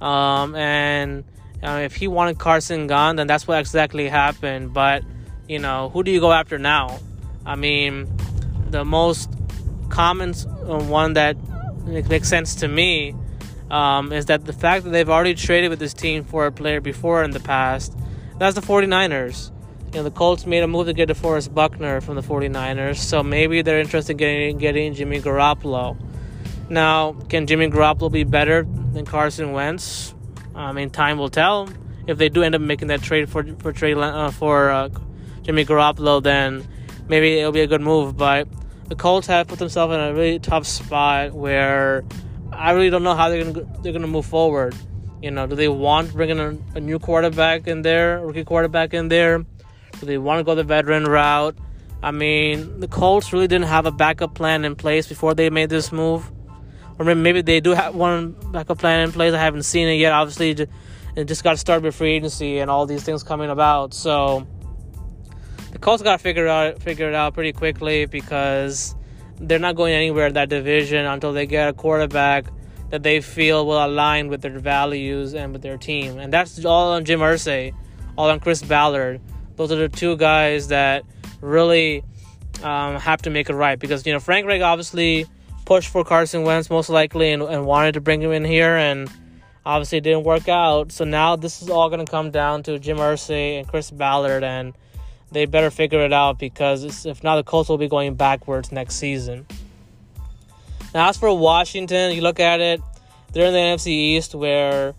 Um, 0.01 0.55
and 0.55 1.23
uh, 1.63 1.81
if 1.83 1.95
he 1.95 2.07
wanted 2.07 2.37
Carson 2.37 2.87
gone, 2.87 3.15
then 3.15 3.27
that's 3.27 3.47
what 3.47 3.59
exactly 3.59 4.07
happened. 4.07 4.73
But, 4.73 5.03
you 5.47 5.59
know, 5.59 5.89
who 5.89 6.03
do 6.03 6.11
you 6.11 6.19
go 6.19 6.31
after 6.31 6.57
now? 6.57 6.99
I 7.45 7.55
mean, 7.55 8.07
the 8.69 8.83
most 8.83 9.29
common 9.89 10.33
one 10.33 11.13
that 11.13 11.37
makes 11.85 12.27
sense 12.27 12.55
to 12.55 12.67
me 12.67 13.15
um, 13.71 14.11
is 14.11 14.25
that 14.25 14.45
the 14.45 14.53
fact 14.53 14.83
that 14.83 14.89
they've 14.89 15.09
already 15.09 15.33
traded 15.33 15.69
with 15.69 15.79
this 15.79 15.93
team 15.93 16.23
for 16.23 16.45
a 16.45 16.51
player 16.51 16.81
before 16.81 17.23
in 17.23 17.31
the 17.31 17.39
past, 17.39 17.97
that's 18.37 18.55
the 18.55 18.61
49ers. 18.61 19.51
You 19.91 19.99
know, 19.99 20.03
the 20.03 20.11
Colts 20.11 20.45
made 20.45 20.61
a 20.61 20.67
move 20.67 20.85
to 20.85 20.93
get 20.93 21.09
DeForest 21.09 21.51
Buckner 21.51 21.99
from 21.99 22.13
the 22.13 22.21
49ers, 22.21 22.97
so 22.97 23.23
maybe 23.23 23.63
they're 23.63 23.79
interested 23.79 24.11
in 24.11 24.17
getting, 24.17 24.57
getting 24.59 24.93
Jimmy 24.93 25.19
Garoppolo. 25.19 25.97
Now, 26.69 27.13
can 27.13 27.47
Jimmy 27.47 27.69
Garoppolo 27.69 28.11
be 28.11 28.23
better 28.23 28.67
than 28.93 29.05
Carson 29.05 29.51
Wentz? 29.51 30.13
I 30.53 30.73
mean, 30.73 30.91
time 30.91 31.17
will 31.17 31.29
tell. 31.29 31.69
If 32.05 32.19
they 32.19 32.29
do 32.29 32.43
end 32.43 32.53
up 32.53 32.61
making 32.61 32.89
that 32.89 33.01
trade 33.01 33.29
for 33.29 33.43
for 33.57 33.73
trade 33.73 33.97
uh, 33.97 34.29
for 34.29 34.69
uh, 34.69 34.89
Jimmy 35.41 35.65
Garoppolo, 35.65 36.21
then 36.21 36.67
maybe 37.07 37.39
it'll 37.39 37.51
be 37.51 37.61
a 37.61 37.67
good 37.67 37.81
move. 37.81 38.15
But 38.15 38.47
the 38.87 38.95
Colts 38.95 39.25
have 39.25 39.47
put 39.47 39.57
themselves 39.57 39.93
in 39.95 39.99
a 39.99 40.13
really 40.13 40.37
tough 40.37 40.67
spot 40.67 41.33
where 41.33 42.03
I 42.51 42.71
really 42.71 42.91
don't 42.91 43.03
know 43.03 43.15
how 43.15 43.29
they're 43.29 43.43
gonna 43.43 43.65
they're 43.81 43.93
gonna 43.93 44.07
move 44.07 44.27
forward. 44.27 44.75
You 45.21 45.31
know, 45.31 45.47
do 45.47 45.55
they 45.55 45.67
want 45.67 46.13
bringing 46.13 46.39
a, 46.39 46.57
a 46.75 46.79
new 46.79 46.99
quarterback 46.99 47.67
in 47.67 47.81
there, 47.81 48.25
rookie 48.25 48.43
quarterback 48.43 48.93
in 48.93 49.07
there? 49.07 49.45
Do 49.99 50.05
they 50.05 50.17
want 50.17 50.39
to 50.39 50.43
go 50.43 50.55
the 50.55 50.63
veteran 50.63 51.05
route? 51.05 51.57
I 52.01 52.11
mean, 52.11 52.79
the 52.79 52.87
Colts 52.87 53.33
really 53.33 53.47
didn't 53.47 53.67
have 53.67 53.85
a 53.85 53.91
backup 53.91 54.33
plan 54.33 54.63
in 54.63 54.75
place 54.75 55.07
before 55.07 55.33
they 55.33 55.49
made 55.49 55.69
this 55.69 55.91
move. 55.91 56.31
Or 56.97 57.15
maybe 57.15 57.41
they 57.41 57.59
do 57.59 57.71
have 57.71 57.95
one 57.95 58.35
backup 58.51 58.79
plan 58.79 59.01
in 59.01 59.11
place. 59.11 59.33
I 59.33 59.39
haven't 59.39 59.63
seen 59.63 59.87
it 59.87 59.95
yet. 59.95 60.11
Obviously, 60.11 60.51
it 61.15 61.25
just 61.25 61.43
got 61.43 61.57
started 61.59 61.83
with 61.83 61.95
free 61.95 62.13
agency 62.13 62.59
and 62.59 62.69
all 62.69 62.85
these 62.85 63.03
things 63.03 63.23
coming 63.23 63.49
about. 63.49 63.93
So 63.93 64.47
the 65.71 65.79
Colts 65.79 66.03
got 66.03 66.17
to 66.17 66.23
figure 66.23 66.47
out 66.47 66.81
figure 66.81 67.07
it 67.07 67.15
out 67.15 67.33
pretty 67.33 67.53
quickly 67.53 68.05
because 68.05 68.95
they're 69.39 69.59
not 69.59 69.75
going 69.75 69.93
anywhere 69.93 70.27
in 70.27 70.33
that 70.33 70.49
division 70.49 71.05
until 71.05 71.33
they 71.33 71.45
get 71.45 71.69
a 71.69 71.73
quarterback 71.73 72.45
that 72.89 73.03
they 73.03 73.21
feel 73.21 73.65
will 73.65 73.85
align 73.85 74.27
with 74.27 74.41
their 74.41 74.59
values 74.59 75.33
and 75.33 75.53
with 75.53 75.61
their 75.61 75.77
team. 75.77 76.17
And 76.17 76.33
that's 76.33 76.63
all 76.65 76.91
on 76.93 77.05
Jim 77.05 77.19
Irsay, 77.19 77.73
all 78.17 78.29
on 78.29 78.39
Chris 78.39 78.61
Ballard. 78.61 79.21
Those 79.59 79.73
are 79.73 79.75
the 79.75 79.89
two 79.89 80.15
guys 80.15 80.69
that 80.69 81.03
really 81.41 82.01
um, 82.63 82.95
have 82.95 83.21
to 83.23 83.29
make 83.29 83.49
it 83.49 83.55
right 83.55 83.77
because 83.77 84.05
you 84.07 84.13
know 84.13 84.21
Frank 84.21 84.47
Reich 84.47 84.61
obviously 84.61 85.25
pushed 85.65 85.89
for 85.89 86.05
Carson 86.05 86.43
Wentz 86.43 86.69
most 86.69 86.89
likely 86.89 87.33
and, 87.33 87.43
and 87.43 87.65
wanted 87.65 87.95
to 87.95 87.99
bring 87.99 88.21
him 88.21 88.31
in 88.31 88.45
here 88.45 88.77
and 88.77 89.11
obviously 89.65 89.97
it 89.97 90.05
didn't 90.05 90.23
work 90.23 90.47
out. 90.47 90.93
So 90.93 91.03
now 91.03 91.35
this 91.35 91.61
is 91.61 91.69
all 91.69 91.89
going 91.89 92.05
to 92.05 92.09
come 92.09 92.31
down 92.31 92.63
to 92.63 92.79
Jim 92.79 92.99
Irsay 92.99 93.59
and 93.59 93.67
Chris 93.67 93.91
Ballard 93.91 94.45
and 94.45 94.73
they 95.33 95.45
better 95.45 95.69
figure 95.69 96.05
it 96.05 96.13
out 96.13 96.39
because 96.39 97.05
if 97.05 97.21
not, 97.21 97.35
the 97.35 97.43
Colts 97.43 97.67
will 97.67 97.77
be 97.77 97.89
going 97.89 98.15
backwards 98.15 98.71
next 98.71 98.95
season. 98.95 99.45
Now, 100.93 101.09
as 101.09 101.17
for 101.17 101.37
Washington, 101.37 102.15
you 102.15 102.21
look 102.21 102.39
at 102.39 102.61
it, 102.61 102.79
they're 103.33 103.47
in 103.47 103.53
the 103.53 103.59
NFC 103.59 103.87
East 103.87 104.35
where 104.35 104.95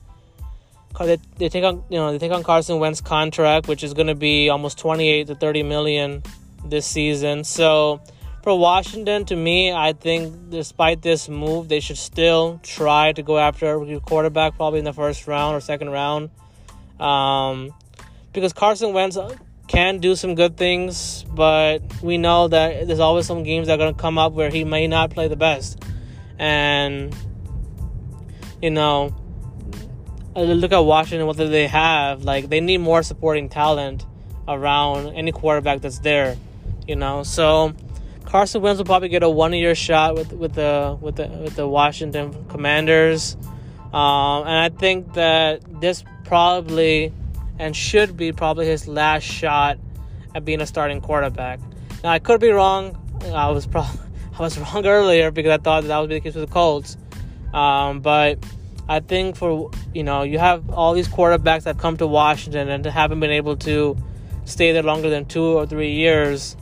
they, 1.07 1.19
they 1.39 1.49
take 1.49 1.65
on 1.65 1.85
you 1.89 1.99
know 1.99 2.13
they 2.13 2.19
take 2.19 2.33
on 2.33 2.43
Carson 2.43 2.79
Wentz 2.79 3.01
contract, 3.01 3.69
which 3.69 3.83
is 3.83 3.95
going 3.95 4.09
to 4.09 4.15
be 4.15 4.49
almost 4.49 4.79
28 4.79 5.27
to 5.29 5.35
30 5.35 5.63
million 5.63 6.23
this 6.65 6.87
season. 6.87 7.45
So 7.45 8.01
for 8.43 8.59
Washington, 8.59 9.27
to 9.27 9.37
me, 9.37 9.73
I 9.73 9.93
think 9.93 10.51
despite 10.51 11.03
this 11.03 11.29
move, 11.29 11.69
they 11.69 11.81
should 11.81 11.99
still 11.99 12.59
try 12.63 13.13
to 13.13 13.23
go 13.23 13.39
after 13.39 13.83
a 13.83 14.01
quarterback 14.01 14.57
probably 14.57 14.79
in 14.79 14.85
the 14.85 14.95
first 14.95 15.27
round 15.27 15.57
or 15.57 15.61
second 15.61 15.91
round. 15.91 16.31
Um, 16.99 17.75
because 18.33 18.53
Carson 18.53 18.93
Wentz 18.93 19.19
can 19.69 19.99
do 19.99 20.17
some 20.17 20.35
good 20.35 20.57
things, 20.57 21.25
but 21.25 21.81
we 22.03 22.19
know 22.19 22.49
that 22.49 22.87
there's 22.87 23.01
always 23.01 23.27
some 23.27 23.43
games 23.43 23.67
that 23.67 23.75
are 23.75 23.79
going 23.79 23.95
to 23.95 24.01
come 24.01 24.19
up 24.19 24.33
where 24.33 24.51
he 24.51 24.65
may 24.65 24.87
not 24.87 25.11
play 25.11 25.29
the 25.29 25.37
best. 25.37 25.83
And, 26.39 27.15
you 28.63 28.71
know, 28.71 29.15
look 30.35 30.73
at 30.73 30.79
Washington, 30.79 31.27
what 31.27 31.37
do 31.37 31.49
they 31.49 31.67
have? 31.67 32.25
Like, 32.25 32.49
they 32.49 32.61
need 32.61 32.79
more 32.79 33.03
supporting 33.03 33.49
talent 33.49 34.07
around 34.47 35.15
any 35.15 35.33
quarterback 35.33 35.81
that's 35.81 35.99
there, 36.01 36.37
you 36.87 36.97
know? 36.97 37.23
So, 37.23 37.75
Carson 38.31 38.63
Wentz 38.63 38.79
will 38.79 38.85
probably 38.85 39.09
get 39.09 39.25
a 39.25 39.29
one-year 39.29 39.75
shot 39.75 40.15
with 40.15 40.33
with 40.33 40.55
the 40.55 40.97
with 41.01 41.17
the 41.17 41.27
with 41.27 41.57
the 41.57 41.67
Washington 41.67 42.47
Commanders, 42.49 43.37
um, 43.93 44.47
and 44.47 44.57
I 44.57 44.69
think 44.69 45.15
that 45.15 45.63
this 45.81 46.05
probably 46.25 47.13
and 47.59 47.75
should 47.75 48.17
be 48.17 48.31
probably 48.31 48.67
his 48.67 48.87
last 48.87 49.25
shot 49.25 49.79
at 50.33 50.45
being 50.45 50.61
a 50.61 50.67
starting 50.67 51.01
quarterback. 51.01 51.59
Now 52.05 52.11
I 52.11 52.21
could 52.21 52.41
be 52.41 52.51
wrong. 52.51 52.97
I 53.35 53.51
was 53.51 53.67
probably 53.67 53.99
I 54.39 54.43
was 54.43 54.57
wrong 54.57 54.87
earlier 54.87 55.33
because 55.33 55.51
I 55.51 55.59
thought 55.59 55.83
that, 55.83 55.89
that 55.89 55.99
would 55.99 56.09
be 56.09 56.15
the 56.15 56.21
case 56.21 56.37
with 56.37 56.49
the 56.49 56.53
Colts, 56.53 56.97
um, 57.53 57.99
but 58.01 58.39
I 58.91 58.99
think 58.99 59.37
for 59.37 59.71
you 59.95 60.03
know 60.03 60.25
you 60.25 60.41
have 60.41 60.69
all 60.71 60.95
these 60.95 61.07
quarterbacks 61.07 61.63
that 61.63 61.79
come 61.79 61.97
to 61.99 62.09
Washington 62.09 62.69
and 62.69 62.85
haven't 62.85 63.21
been 63.21 63.31
able 63.31 63.57
to 63.59 63.97
stay 64.47 64.73
there 64.73 64.83
longer 64.83 65.09
than 65.09 65.27
two 65.27 65.45
or 65.45 65.65
three 65.65 65.93
years. 65.93 66.57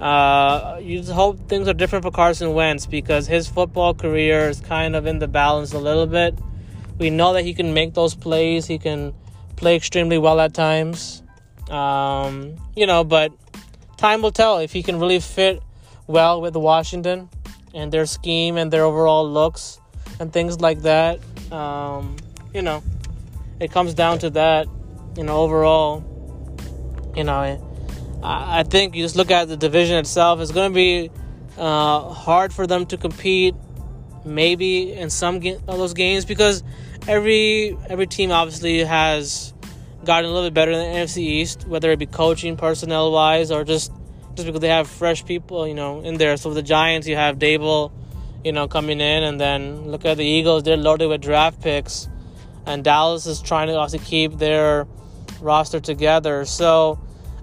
Uh, 0.00 0.80
you 0.80 1.00
just 1.00 1.12
hope 1.12 1.46
things 1.46 1.68
are 1.68 1.74
different 1.74 2.02
for 2.02 2.10
Carson 2.10 2.54
Wentz 2.54 2.86
because 2.86 3.26
his 3.26 3.48
football 3.48 3.92
career 3.92 4.48
is 4.48 4.62
kind 4.62 4.96
of 4.96 5.04
in 5.04 5.18
the 5.18 5.28
balance 5.28 5.74
a 5.74 5.78
little 5.78 6.06
bit. 6.06 6.34
We 6.98 7.10
know 7.10 7.34
that 7.34 7.44
he 7.44 7.52
can 7.52 7.74
make 7.74 7.92
those 7.92 8.14
plays. 8.14 8.64
He 8.66 8.78
can 8.78 9.12
play 9.56 9.76
extremely 9.76 10.16
well 10.16 10.40
at 10.40 10.54
times. 10.54 11.22
Um, 11.68 12.56
you 12.74 12.86
know, 12.86 13.04
but 13.04 13.30
time 13.98 14.22
will 14.22 14.32
tell 14.32 14.56
if 14.56 14.72
he 14.72 14.82
can 14.82 14.98
really 14.98 15.20
fit 15.20 15.62
well 16.06 16.40
with 16.40 16.56
Washington 16.56 17.28
and 17.74 17.92
their 17.92 18.06
scheme 18.06 18.56
and 18.56 18.72
their 18.72 18.84
overall 18.84 19.30
looks 19.30 19.78
and 20.18 20.32
things 20.32 20.62
like 20.62 20.80
that. 20.80 21.20
Um, 21.54 22.16
you 22.52 22.62
know, 22.62 22.82
it 23.60 23.70
comes 23.70 23.94
down 23.94 24.18
to 24.20 24.30
that. 24.30 24.66
You 25.16 25.22
know, 25.22 25.38
overall, 25.38 26.02
you 27.16 27.24
know 27.24 27.60
I 28.24 28.62
think 28.62 28.94
you 28.94 29.02
just 29.02 29.16
look 29.16 29.30
at 29.30 29.48
the 29.48 29.56
division 29.56 29.98
itself. 29.98 30.40
It's 30.40 30.50
going 30.50 30.72
to 30.72 30.74
be 30.74 31.10
uh, 31.58 32.08
hard 32.08 32.54
for 32.54 32.66
them 32.66 32.86
to 32.86 32.96
compete, 32.96 33.54
maybe 34.24 34.92
in 34.94 35.10
some 35.10 35.36
of 35.36 35.42
those 35.66 35.92
games 35.92 36.24
because 36.24 36.64
every 37.06 37.76
every 37.88 38.06
team 38.06 38.32
obviously 38.32 38.82
has 38.82 39.52
gotten 40.04 40.30
a 40.30 40.32
little 40.32 40.48
bit 40.48 40.54
better 40.54 40.74
than 40.74 40.92
the 40.92 40.98
NFC 41.00 41.18
East, 41.18 41.66
whether 41.68 41.92
it 41.92 41.98
be 41.98 42.06
coaching, 42.06 42.56
personnel 42.56 43.12
wise, 43.12 43.50
or 43.50 43.62
just 43.62 43.92
just 44.34 44.46
because 44.46 44.60
they 44.60 44.68
have 44.68 44.88
fresh 44.88 45.24
people, 45.24 45.68
you 45.68 45.74
know, 45.74 46.00
in 46.00 46.16
there. 46.16 46.36
So 46.38 46.54
the 46.54 46.62
Giants, 46.62 47.06
you 47.06 47.16
have 47.16 47.38
Daboll, 47.38 47.92
you 48.44 48.52
know, 48.52 48.68
coming 48.68 49.00
in, 49.00 49.22
and 49.22 49.40
then 49.40 49.88
look 49.90 50.04
at 50.04 50.16
the 50.16 50.24
Eagles; 50.24 50.62
they're 50.62 50.76
loaded 50.76 51.08
with 51.08 51.22
draft 51.22 51.60
picks, 51.60 52.08
and 52.66 52.84
Dallas 52.84 53.26
is 53.26 53.40
trying 53.40 53.68
to 53.68 53.74
also 53.74 53.98
keep 53.98 54.34
their 54.38 54.86
roster 55.40 55.80
together. 55.80 56.44
So 56.44 56.98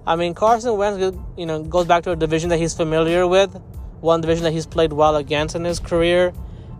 I 0.06 0.16
mean, 0.16 0.34
Carson 0.34 0.76
Wentz, 0.76 1.16
you 1.36 1.46
know, 1.46 1.62
goes 1.62 1.86
back 1.86 2.02
to 2.04 2.10
a 2.10 2.16
division 2.16 2.50
that 2.50 2.58
he's 2.58 2.74
familiar 2.74 3.26
with, 3.26 3.54
one 4.00 4.20
division 4.20 4.44
that 4.44 4.52
he's 4.52 4.66
played 4.66 4.92
well 4.92 5.14
against 5.16 5.54
in 5.54 5.64
his 5.64 5.78
career. 5.78 6.32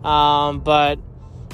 Um, 0.03 0.59
but 0.59 0.99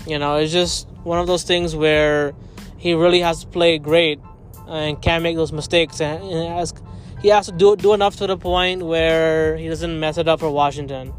you 0.08 0.18
know, 0.18 0.38
it's 0.38 0.52
just 0.52 0.88
one 1.04 1.20
of 1.20 1.28
those 1.28 1.44
things 1.44 1.76
where 1.76 2.34
he 2.78 2.94
really 2.94 3.20
has 3.20 3.42
to 3.42 3.48
play 3.48 3.78
great 3.78 4.20
and 4.68 5.00
can't 5.02 5.22
make 5.22 5.36
those 5.36 5.52
mistakes, 5.52 6.02
and 6.02 6.24
has, 6.50 6.74
he 7.22 7.28
has 7.28 7.46
to 7.48 7.52
do 7.52 7.76
do 7.76 7.94
enough 7.94 8.16
to 8.18 8.28
the 8.28 8.38
point 8.38 8.82
where 8.82 9.56
he 9.58 9.68
doesn't 9.68 10.00
mess 10.00 10.18
it 10.18 10.28
up 10.28 10.40
for 10.40 10.50
Washington. 10.50 11.14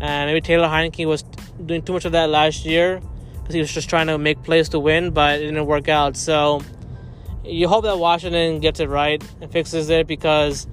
And 0.00 0.28
maybe 0.28 0.40
Taylor 0.40 0.68
Heinicke 0.68 1.06
was 1.06 1.22
doing 1.64 1.82
too 1.82 1.92
much 1.92 2.04
of 2.04 2.12
that 2.12 2.28
last 2.28 2.64
year 2.64 3.00
because 3.38 3.54
he 3.54 3.60
was 3.60 3.72
just 3.72 3.88
trying 3.88 4.08
to 4.08 4.18
make 4.18 4.42
plays 4.42 4.68
to 4.70 4.78
win, 4.78 5.10
but 5.10 5.40
it 5.40 5.44
didn't 5.44 5.66
work 5.66 5.88
out. 5.88 6.16
So 6.16 6.62
you 7.44 7.68
hope 7.68 7.84
that 7.84 7.98
Washington 7.98 8.60
gets 8.60 8.80
it 8.80 8.88
right 8.88 9.22
and 9.40 9.50
fixes 9.50 9.88
it 9.88 10.06
because 10.06 10.66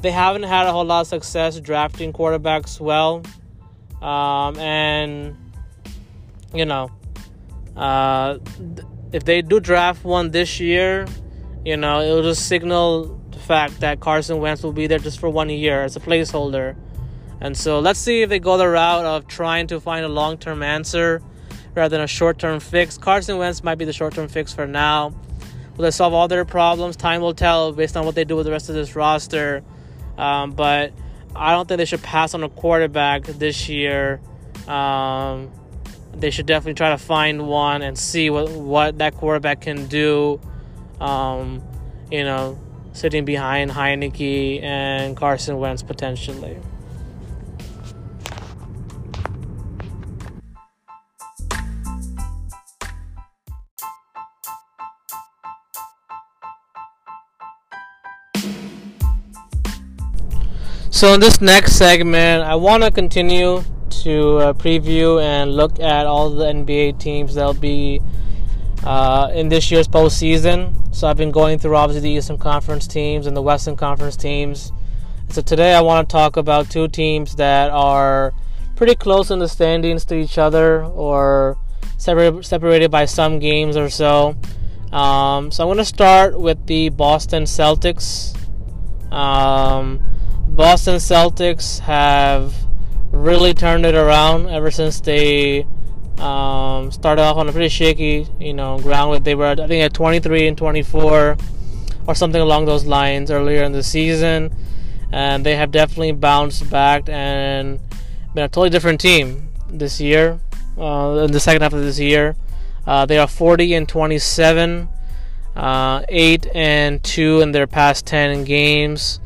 they 0.00 0.10
haven't 0.10 0.44
had 0.44 0.66
a 0.66 0.72
whole 0.72 0.84
lot 0.84 1.00
of 1.00 1.06
success 1.06 1.58
drafting 1.58 2.12
quarterbacks 2.12 2.78
well. 2.78 3.22
Um, 4.00 4.56
and, 4.58 5.36
you 6.54 6.64
know, 6.64 6.90
uh, 7.76 8.38
if 9.12 9.24
they 9.24 9.42
do 9.42 9.58
draft 9.58 10.04
one 10.04 10.30
this 10.30 10.60
year, 10.60 11.06
you 11.64 11.76
know, 11.76 12.00
it'll 12.00 12.22
just 12.22 12.46
signal 12.46 13.20
the 13.30 13.38
fact 13.38 13.80
that 13.80 14.00
Carson 14.00 14.38
Wentz 14.38 14.62
will 14.62 14.72
be 14.72 14.86
there 14.86 14.98
just 14.98 15.18
for 15.18 15.28
one 15.28 15.48
year 15.48 15.82
as 15.82 15.96
a 15.96 16.00
placeholder. 16.00 16.76
And 17.40 17.56
so 17.56 17.80
let's 17.80 18.00
see 18.00 18.22
if 18.22 18.28
they 18.28 18.38
go 18.38 18.56
the 18.56 18.68
route 18.68 19.04
of 19.04 19.26
trying 19.26 19.68
to 19.68 19.80
find 19.80 20.04
a 20.04 20.08
long 20.08 20.38
term 20.38 20.62
answer 20.62 21.22
rather 21.74 21.96
than 21.96 22.04
a 22.04 22.08
short 22.08 22.38
term 22.38 22.60
fix. 22.60 22.98
Carson 22.98 23.38
Wentz 23.38 23.62
might 23.62 23.76
be 23.76 23.84
the 23.84 23.92
short 23.92 24.14
term 24.14 24.28
fix 24.28 24.52
for 24.52 24.66
now. 24.66 25.14
Will 25.76 25.84
they 25.84 25.90
solve 25.92 26.12
all 26.12 26.26
their 26.26 26.44
problems? 26.44 26.96
Time 26.96 27.20
will 27.20 27.34
tell 27.34 27.72
based 27.72 27.96
on 27.96 28.04
what 28.04 28.16
they 28.16 28.24
do 28.24 28.34
with 28.34 28.46
the 28.46 28.52
rest 28.52 28.68
of 28.68 28.74
this 28.74 28.96
roster. 28.96 29.62
Um, 30.16 30.50
but 30.50 30.92
I 31.36 31.52
don't 31.52 31.68
think 31.68 31.78
they 31.78 31.84
should 31.84 32.02
pass 32.02 32.34
on 32.34 32.42
a 32.42 32.48
quarterback 32.48 33.24
this 33.24 33.68
year. 33.68 34.20
Um, 34.66 35.52
they 36.12 36.30
should 36.30 36.46
definitely 36.46 36.74
try 36.74 36.90
to 36.90 36.98
find 36.98 37.46
one 37.46 37.82
and 37.82 37.96
see 37.96 38.28
what, 38.28 38.50
what 38.50 38.98
that 38.98 39.14
quarterback 39.14 39.60
can 39.60 39.86
do. 39.86 40.40
Um, 41.00 41.62
you 42.10 42.24
know, 42.24 42.58
sitting 42.92 43.24
behind 43.24 43.70
Heinicke 43.70 44.60
and 44.62 45.16
Carson 45.16 45.58
Wentz 45.58 45.84
potentially. 45.84 46.58
So 60.98 61.14
in 61.14 61.20
this 61.20 61.40
next 61.40 61.74
segment, 61.76 62.42
I 62.42 62.56
want 62.56 62.82
to 62.82 62.90
continue 62.90 63.62
to 64.02 64.36
uh, 64.38 64.52
preview 64.52 65.22
and 65.22 65.54
look 65.54 65.78
at 65.78 66.06
all 66.06 66.28
the 66.28 66.46
NBA 66.46 66.98
teams 66.98 67.36
that'll 67.36 67.54
be 67.54 68.02
uh, 68.82 69.30
in 69.32 69.48
this 69.48 69.70
year's 69.70 69.86
postseason. 69.86 70.92
So 70.92 71.06
I've 71.06 71.16
been 71.16 71.30
going 71.30 71.60
through 71.60 71.76
obviously 71.76 72.00
the 72.00 72.18
Eastern 72.18 72.36
Conference 72.36 72.88
teams 72.88 73.28
and 73.28 73.36
the 73.36 73.42
Western 73.42 73.76
Conference 73.76 74.16
teams. 74.16 74.72
So 75.28 75.40
today 75.40 75.72
I 75.72 75.82
want 75.82 76.08
to 76.08 76.12
talk 76.12 76.36
about 76.36 76.68
two 76.68 76.88
teams 76.88 77.36
that 77.36 77.70
are 77.70 78.34
pretty 78.74 78.96
close 78.96 79.30
in 79.30 79.38
the 79.38 79.48
standings 79.48 80.04
to 80.06 80.16
each 80.16 80.36
other 80.36 80.82
or 80.82 81.56
separated, 81.96 82.90
by 82.90 83.04
some 83.04 83.38
games 83.38 83.76
or 83.76 83.88
so. 83.88 84.36
Um, 84.90 85.52
so 85.52 85.62
I'm 85.62 85.68
going 85.68 85.78
to 85.78 85.84
start 85.84 86.40
with 86.40 86.66
the 86.66 86.88
Boston 86.88 87.44
Celtics. 87.44 88.34
Um, 89.12 90.02
Boston 90.58 90.96
Celtics 90.96 91.78
have 91.78 92.52
really 93.12 93.54
turned 93.54 93.86
it 93.86 93.94
around 93.94 94.48
ever 94.48 94.72
since 94.72 95.00
they 95.00 95.64
um, 96.18 96.90
started 96.90 97.22
off 97.22 97.36
on 97.36 97.48
a 97.48 97.52
pretty 97.52 97.68
shaky, 97.68 98.26
you 98.40 98.54
know, 98.54 98.76
ground. 98.80 99.12
With 99.12 99.22
they 99.22 99.36
were, 99.36 99.46
I 99.46 99.54
think, 99.54 99.84
at 99.84 99.94
23 99.94 100.48
and 100.48 100.58
24 100.58 101.36
or 102.08 102.14
something 102.16 102.40
along 102.40 102.64
those 102.64 102.84
lines 102.84 103.30
earlier 103.30 103.62
in 103.62 103.70
the 103.70 103.84
season, 103.84 104.52
and 105.12 105.46
they 105.46 105.54
have 105.54 105.70
definitely 105.70 106.10
bounced 106.10 106.68
back 106.68 107.08
and 107.08 107.78
been 108.34 108.42
a 108.42 108.48
totally 108.48 108.70
different 108.70 109.00
team 109.00 109.50
this 109.70 110.00
year. 110.00 110.40
Uh, 110.76 111.24
in 111.24 111.30
the 111.30 111.38
second 111.38 111.62
half 111.62 111.72
of 111.72 111.82
this 111.82 112.00
year, 112.00 112.34
uh, 112.84 113.06
they 113.06 113.16
are 113.16 113.28
40 113.28 113.74
and 113.74 113.88
27, 113.88 114.88
uh, 115.54 116.02
eight 116.08 116.48
and 116.52 117.00
two 117.04 117.42
in 117.42 117.52
their 117.52 117.68
past 117.68 118.06
10 118.06 118.42
games. 118.42 119.20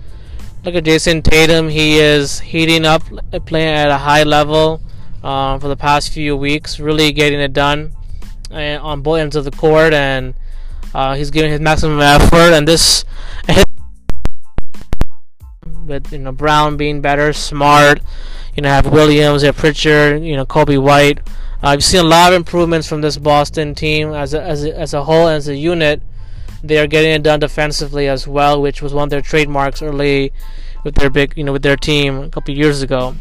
Look 0.64 0.77
at 0.77 0.85
Jayson 0.85 1.25
Tatum. 1.25 1.68
He 1.68 1.98
is 1.98 2.38
heating 2.38 2.85
up, 2.85 3.03
playing 3.46 3.75
at 3.75 3.90
a 3.90 3.98
high 3.98 4.22
level 4.22 4.81
um, 5.25 5.59
for 5.59 5.66
the 5.66 5.77
past 5.77 6.12
few 6.12 6.37
weeks, 6.37 6.79
really 6.79 7.11
getting 7.11 7.40
it 7.40 7.53
done 7.53 7.92
uh, 8.48 8.79
on 8.81 9.03
both 9.03 9.18
ends 9.18 9.35
of 9.35 9.44
the 9.44 9.51
court, 9.51 9.92
and 9.92 10.35
uh, 10.94 11.16
he's 11.16 11.33
giving 11.33 11.51
his 11.51 11.61
maximum 11.61 12.01
effort. 12.01 12.53
And 12.53 12.68
this, 12.68 13.05
with 15.85 16.12
you 16.12 16.20
know 16.20 16.31
Brown 16.31 16.77
being 16.77 17.01
better, 17.01 17.33
smart, 17.33 18.01
you 18.55 18.62
know 18.62 18.68
have 18.68 18.87
Williams, 18.87 19.42
have 19.42 19.57
Pritchard, 19.57 20.22
you 20.22 20.37
know 20.37 20.46
Kobe 20.46 20.77
White. 20.77 21.18
Uh, 21.61 21.70
I've 21.70 21.83
seen 21.83 22.05
a 22.05 22.09
lot 22.09 22.33
of 22.33 22.37
improvements 22.37 22.87
from 22.87 23.01
this 23.01 23.16
Boston 23.16 23.75
team 23.75 24.12
as 24.12 24.33
a, 24.33 24.40
as 24.40 24.64
a, 24.64 24.79
as 24.79 24.94
a 24.94 25.03
whole, 25.03 25.27
as 25.27 25.48
a 25.48 25.57
unit. 25.57 26.03
They 26.62 26.79
are 26.79 26.87
getting 26.87 27.12
it 27.12 27.22
done 27.22 27.40
defensively 27.40 28.09
as 28.09 28.27
well, 28.27 28.61
which 28.61 28.83
was 28.83 28.94
one 28.94 29.05
of 29.05 29.11
their 29.11 29.22
trademarks 29.22 29.83
early 29.83 30.33
with 30.85 30.94
their 30.94 31.11
big, 31.11 31.35
you 31.37 31.44
know, 31.44 31.53
with 31.53 31.62
their 31.62 31.77
team 31.77 32.18
a 32.18 32.29
couple 32.31 32.55
years 32.55 32.83
ago. 32.83 33.14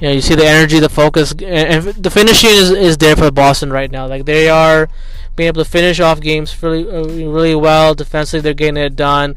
You 0.00 0.08
know, 0.08 0.14
you 0.14 0.20
see 0.20 0.34
the 0.34 0.46
energy, 0.46 0.78
the 0.78 0.88
focus, 0.88 1.32
and 1.32 1.84
the 1.84 2.10
finishing 2.10 2.50
is, 2.50 2.70
is 2.70 2.98
there 2.98 3.16
for 3.16 3.30
Boston 3.30 3.72
right 3.72 3.90
now. 3.90 4.06
Like 4.06 4.26
they 4.26 4.48
are 4.48 4.88
being 5.34 5.48
able 5.48 5.64
to 5.64 5.70
finish 5.70 6.00
off 6.00 6.20
games 6.20 6.60
really, 6.62 6.88
uh, 6.88 7.04
really 7.04 7.54
well. 7.54 7.94
Defensively, 7.94 8.40
they're 8.40 8.54
getting 8.54 8.76
it 8.76 8.96
done. 8.96 9.36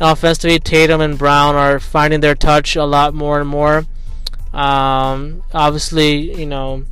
And 0.00 0.10
offensively, 0.10 0.58
Tatum 0.58 1.00
and 1.00 1.16
Brown 1.18 1.54
are 1.54 1.78
finding 1.78 2.20
their 2.20 2.34
touch 2.34 2.74
a 2.76 2.84
lot 2.84 3.14
more 3.14 3.40
and 3.40 3.48
more. 3.48 3.86
Um, 4.52 5.42
obviously, 5.52 6.38
you 6.38 6.46
know, 6.46 6.84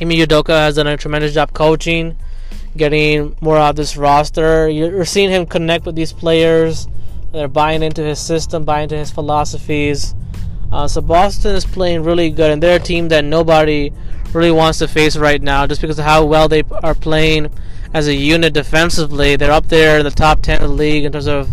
Ime 0.00 0.10
Udoka 0.10 0.50
has 0.50 0.76
done 0.76 0.86
a 0.86 0.96
tremendous 0.96 1.32
job 1.32 1.54
coaching, 1.54 2.16
getting 2.76 3.36
more 3.40 3.56
out 3.56 3.70
of 3.70 3.76
this 3.76 3.96
roster. 3.96 4.68
You're 4.68 5.04
seeing 5.04 5.30
him 5.30 5.46
connect 5.46 5.86
with 5.86 5.94
these 5.94 6.12
players. 6.12 6.88
They're 7.32 7.48
buying 7.48 7.82
into 7.82 8.02
his 8.02 8.18
system, 8.18 8.64
buying 8.64 8.84
into 8.84 8.96
his 8.96 9.10
philosophies. 9.10 10.14
Uh, 10.72 10.88
so 10.88 11.00
Boston 11.00 11.54
is 11.54 11.64
playing 11.64 12.02
really 12.02 12.30
good, 12.30 12.50
and 12.50 12.62
they're 12.62 12.76
a 12.76 12.82
team 12.82 13.08
that 13.08 13.24
nobody 13.24 13.92
really 14.32 14.50
wants 14.50 14.78
to 14.80 14.88
face 14.88 15.16
right 15.16 15.40
now, 15.40 15.66
just 15.66 15.80
because 15.80 15.98
of 15.98 16.04
how 16.04 16.24
well 16.24 16.48
they 16.48 16.62
are 16.82 16.94
playing 16.94 17.50
as 17.94 18.08
a 18.08 18.14
unit 18.14 18.52
defensively. 18.52 19.36
They're 19.36 19.52
up 19.52 19.68
there 19.68 19.98
in 19.98 20.04
the 20.04 20.10
top 20.10 20.42
ten 20.42 20.62
of 20.62 20.68
the 20.68 20.74
league 20.74 21.04
in 21.04 21.12
terms 21.12 21.28
of 21.28 21.48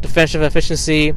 defensive 0.00 0.42
efficiency, 0.42 1.14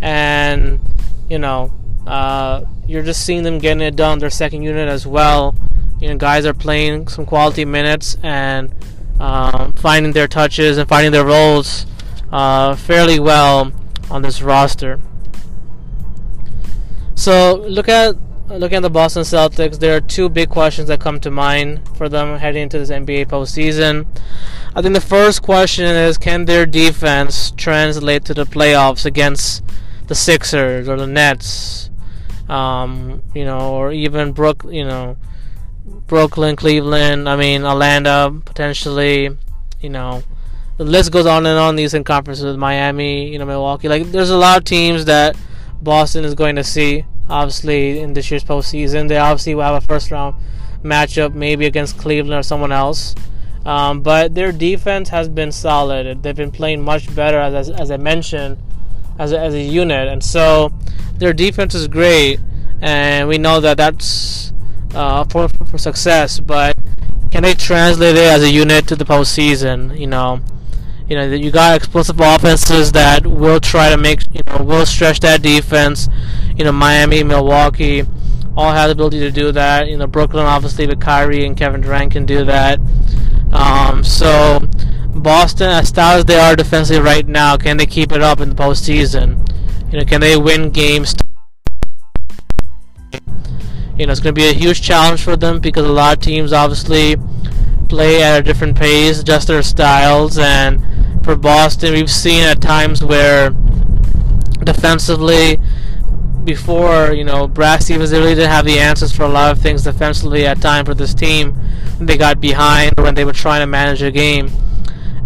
and 0.00 0.80
you 1.28 1.38
know, 1.38 1.72
uh, 2.06 2.64
you're 2.86 3.02
just 3.02 3.24
seeing 3.24 3.42
them 3.42 3.58
getting 3.58 3.82
it 3.82 3.96
done. 3.96 4.18
Their 4.18 4.30
second 4.30 4.62
unit 4.62 4.88
as 4.88 5.06
well. 5.06 5.54
You 6.00 6.08
know, 6.08 6.16
guys 6.16 6.44
are 6.46 6.54
playing 6.54 7.08
some 7.08 7.26
quality 7.26 7.64
minutes 7.64 8.16
and 8.22 8.70
um, 9.20 9.72
finding 9.74 10.12
their 10.12 10.28
touches 10.28 10.78
and 10.78 10.88
finding 10.88 11.12
their 11.12 11.24
roles 11.24 11.86
uh, 12.32 12.74
fairly 12.76 13.18
well 13.18 13.72
on 14.10 14.22
this 14.22 14.42
roster. 14.42 15.00
So 17.14 17.64
look 17.66 17.88
at 17.88 18.16
looking 18.48 18.76
at 18.76 18.82
the 18.82 18.90
Boston 18.90 19.22
Celtics. 19.22 19.78
There 19.78 19.96
are 19.96 20.00
two 20.00 20.28
big 20.28 20.48
questions 20.50 20.88
that 20.88 21.00
come 21.00 21.18
to 21.20 21.30
mind 21.30 21.80
for 21.96 22.08
them 22.08 22.38
heading 22.38 22.64
into 22.64 22.78
this 22.78 22.90
NBA 22.90 23.26
postseason. 23.26 24.06
I 24.74 24.82
think 24.82 24.94
the 24.94 25.00
first 25.00 25.42
question 25.42 25.86
is 25.86 26.18
can 26.18 26.44
their 26.44 26.66
defense 26.66 27.50
translate 27.52 28.24
to 28.26 28.34
the 28.34 28.44
playoffs 28.44 29.06
against 29.06 29.64
the 30.06 30.14
Sixers 30.14 30.88
or 30.88 30.96
the 30.96 31.06
Nets, 31.06 31.90
um, 32.48 33.22
you 33.34 33.44
know, 33.44 33.72
or 33.74 33.92
even 33.92 34.32
Brook, 34.32 34.64
you 34.68 34.84
know, 34.84 35.16
Brooklyn, 35.86 36.56
Cleveland. 36.56 37.28
I 37.28 37.36
mean, 37.36 37.64
Atlanta 37.64 38.40
potentially, 38.44 39.30
you 39.80 39.90
know 39.90 40.22
the 40.76 40.84
list 40.84 41.10
goes 41.10 41.26
on 41.26 41.46
and 41.46 41.58
on. 41.58 41.76
These 41.76 41.94
in 41.94 42.04
conferences 42.04 42.44
with 42.44 42.56
Miami, 42.56 43.30
you 43.30 43.38
know, 43.38 43.46
Milwaukee. 43.46 43.88
Like, 43.88 44.04
there's 44.12 44.30
a 44.30 44.36
lot 44.36 44.58
of 44.58 44.64
teams 44.64 45.06
that 45.06 45.36
Boston 45.80 46.24
is 46.24 46.34
going 46.34 46.56
to 46.56 46.64
see. 46.64 47.04
Obviously, 47.28 47.98
in 48.00 48.12
this 48.12 48.30
year's 48.30 48.44
postseason, 48.44 49.08
they 49.08 49.16
obviously 49.16 49.54
will 49.54 49.62
have 49.62 49.82
a 49.82 49.86
first 49.86 50.10
round 50.10 50.36
matchup, 50.82 51.34
maybe 51.34 51.66
against 51.66 51.98
Cleveland 51.98 52.38
or 52.38 52.42
someone 52.42 52.72
else. 52.72 53.14
Um, 53.64 54.02
but 54.02 54.34
their 54.34 54.52
defense 54.52 55.08
has 55.08 55.28
been 55.28 55.50
solid. 55.50 56.22
They've 56.22 56.36
been 56.36 56.52
playing 56.52 56.82
much 56.82 57.12
better, 57.14 57.38
as, 57.38 57.68
as, 57.68 57.70
as 57.70 57.90
I 57.90 57.96
mentioned, 57.96 58.58
as 59.18 59.32
a, 59.32 59.40
as 59.40 59.54
a 59.54 59.60
unit. 59.60 60.06
And 60.06 60.22
so 60.22 60.72
their 61.14 61.32
defense 61.32 61.74
is 61.74 61.88
great, 61.88 62.38
and 62.80 63.26
we 63.26 63.38
know 63.38 63.60
that 63.60 63.76
that's 63.76 64.52
uh, 64.94 65.24
for, 65.24 65.48
for 65.48 65.78
success. 65.78 66.40
But 66.40 66.76
can 67.30 67.42
they 67.42 67.54
translate 67.54 68.16
it 68.16 68.22
as 68.22 68.42
a 68.42 68.50
unit 68.50 68.86
to 68.88 68.96
the 68.96 69.04
postseason? 69.04 69.98
You 69.98 70.06
know, 70.06 70.40
you 71.08 71.16
know, 71.16 71.24
you 71.24 71.50
got 71.50 71.76
explosive 71.76 72.18
offenses 72.18 72.92
that 72.92 73.26
will 73.26 73.60
try 73.60 73.90
to 73.90 73.96
make, 73.96 74.22
you 74.32 74.40
know, 74.46 74.64
will 74.64 74.86
stretch 74.86 75.20
that 75.20 75.42
defense. 75.42 76.08
You 76.56 76.64
know, 76.64 76.72
Miami, 76.72 77.22
Milwaukee, 77.22 78.04
all 78.56 78.72
have 78.72 78.88
the 78.88 78.92
ability 78.92 79.20
to 79.20 79.30
do 79.30 79.52
that. 79.52 79.88
You 79.88 79.96
know, 79.96 80.06
Brooklyn, 80.06 80.46
obviously, 80.46 80.86
with 80.86 81.00
Kyrie 81.00 81.44
and 81.44 81.56
Kevin 81.56 81.80
Durant 81.80 82.12
can 82.12 82.26
do 82.26 82.44
that. 82.44 82.80
Um, 83.52 84.02
so, 84.02 84.60
Boston, 85.14 85.70
as 85.70 85.88
stout 85.88 86.18
as 86.18 86.24
they 86.24 86.38
are 86.38 86.56
defensively 86.56 87.02
right 87.02 87.26
now, 87.26 87.56
can 87.56 87.76
they 87.76 87.86
keep 87.86 88.12
it 88.12 88.22
up 88.22 88.40
in 88.40 88.48
the 88.48 88.54
postseason? 88.54 89.42
You 89.92 89.98
know, 89.98 90.04
can 90.04 90.20
they 90.20 90.36
win 90.36 90.70
games? 90.70 91.14
You 93.98 94.06
know, 94.06 94.12
it's 94.12 94.20
going 94.20 94.34
to 94.34 94.40
be 94.40 94.48
a 94.48 94.52
huge 94.52 94.82
challenge 94.82 95.22
for 95.22 95.36
them 95.36 95.60
because 95.60 95.86
a 95.86 95.92
lot 95.92 96.16
of 96.16 96.22
teams 96.22 96.52
obviously 96.52 97.16
play 97.88 98.22
at 98.22 98.40
a 98.40 98.42
different 98.42 98.76
pace, 98.76 99.20
adjust 99.20 99.48
their 99.48 99.62
styles, 99.62 100.38
and 100.38 100.82
for 101.24 101.36
Boston, 101.36 101.94
we've 101.94 102.10
seen 102.10 102.42
at 102.44 102.60
times 102.60 103.02
where 103.02 103.50
defensively, 104.64 105.58
before 106.44 107.12
you 107.12 107.24
know, 107.24 107.48
Brad 107.48 107.82
Stevens 107.82 108.12
really 108.12 108.34
didn't 108.34 108.50
have 108.50 108.64
the 108.64 108.78
answers 108.78 109.12
for 109.12 109.24
a 109.24 109.28
lot 109.28 109.50
of 109.50 109.60
things 109.60 109.84
defensively 109.84 110.46
at 110.46 110.60
times 110.60 110.88
for 110.88 110.94
this 110.94 111.14
team 111.14 111.58
they 111.98 112.16
got 112.16 112.40
behind 112.40 112.92
when 112.98 113.14
they 113.14 113.24
were 113.24 113.32
trying 113.32 113.60
to 113.60 113.66
manage 113.66 114.02
a 114.02 114.10
game. 114.10 114.50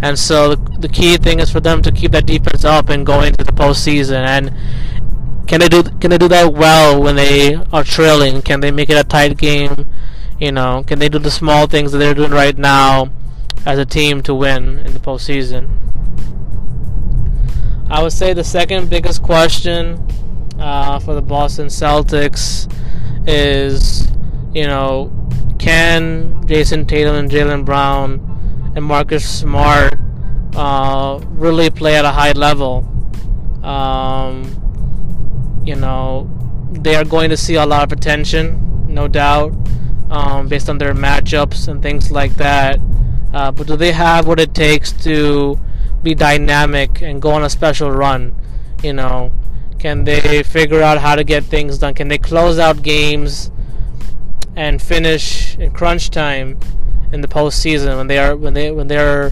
And 0.01 0.17
so 0.17 0.55
the, 0.55 0.79
the 0.79 0.89
key 0.89 1.17
thing 1.17 1.39
is 1.39 1.51
for 1.51 1.59
them 1.59 1.81
to 1.83 1.91
keep 1.91 2.11
that 2.11 2.25
defense 2.25 2.63
up 2.63 2.89
and 2.89 3.05
go 3.05 3.21
into 3.21 3.43
the 3.43 3.51
postseason. 3.51 4.25
And 4.25 4.53
can 5.47 5.59
they 5.59 5.67
do 5.67 5.83
can 5.83 6.09
they 6.09 6.17
do 6.17 6.27
that 6.27 6.53
well 6.53 7.01
when 7.01 7.15
they 7.15 7.55
are 7.71 7.83
trailing? 7.83 8.41
Can 8.41 8.59
they 8.61 8.71
make 8.71 8.89
it 8.89 8.97
a 8.97 9.03
tight 9.03 9.37
game? 9.37 9.87
You 10.39 10.51
know, 10.51 10.83
can 10.85 10.99
they 10.99 11.09
do 11.09 11.19
the 11.19 11.31
small 11.31 11.67
things 11.67 11.91
that 11.91 11.99
they're 11.99 12.13
doing 12.13 12.31
right 12.31 12.57
now 12.57 13.11
as 13.65 13.77
a 13.77 13.85
team 13.85 14.21
to 14.23 14.33
win 14.33 14.79
in 14.79 14.93
the 14.93 14.99
postseason? 14.99 15.69
I 17.89 18.01
would 18.01 18.13
say 18.13 18.33
the 18.33 18.43
second 18.43 18.89
biggest 18.89 19.21
question 19.21 20.07
uh, 20.59 20.99
for 20.99 21.13
the 21.13 21.21
Boston 21.21 21.67
Celtics 21.67 22.71
is, 23.27 24.09
you 24.53 24.65
know, 24.65 25.11
can 25.59 26.41
Jayson 26.47 26.87
Tatum 26.87 27.15
and 27.15 27.29
Jaylen 27.29 27.65
Brown 27.65 28.71
and 28.75 28.85
Marcus 28.85 29.27
Smart 29.29 29.93
uh, 30.55 31.19
really 31.27 31.69
play 31.69 31.95
at 31.95 32.05
a 32.05 32.11
high 32.11 32.31
level? 32.31 32.87
Um, 33.61 34.60
you 35.63 35.75
know, 35.75 36.29
they 36.71 36.95
are 36.95 37.05
going 37.05 37.29
to 37.29 37.37
see 37.37 37.55
a 37.55 37.65
lot 37.65 37.83
of 37.83 37.91
attention, 37.91 38.85
no 38.87 39.07
doubt, 39.07 39.53
um, 40.09 40.47
based 40.47 40.69
on 40.69 40.77
their 40.77 40.93
matchups 40.93 41.67
and 41.67 41.81
things 41.81 42.11
like 42.11 42.35
that. 42.35 42.79
Uh, 43.33 43.51
but 43.51 43.67
do 43.67 43.75
they 43.75 43.91
have 43.91 44.27
what 44.27 44.39
it 44.39 44.53
takes 44.53 44.91
to 44.91 45.59
be 46.03 46.13
dynamic 46.13 47.01
and 47.01 47.21
go 47.21 47.31
on 47.31 47.43
a 47.43 47.49
special 47.49 47.91
run? 47.91 48.35
You 48.83 48.93
know, 48.93 49.31
can 49.79 50.03
they 50.03 50.43
figure 50.43 50.81
out 50.81 50.97
how 50.97 51.15
to 51.15 51.23
get 51.23 51.43
things 51.43 51.77
done? 51.77 51.93
Can 51.93 52.07
they 52.07 52.17
close 52.17 52.59
out 52.59 52.81
games 52.81 53.51
and 54.55 54.81
finish 54.81 55.57
in 55.57 55.71
crunch 55.71 56.09
time 56.09 56.59
in 57.11 57.21
the 57.21 57.27
postseason 57.27 57.97
when 57.97 58.07
they 58.07 58.17
are 58.17 58.35
when 58.35 58.53
they 58.53 58.71
when 58.71 58.87
they're 58.87 59.31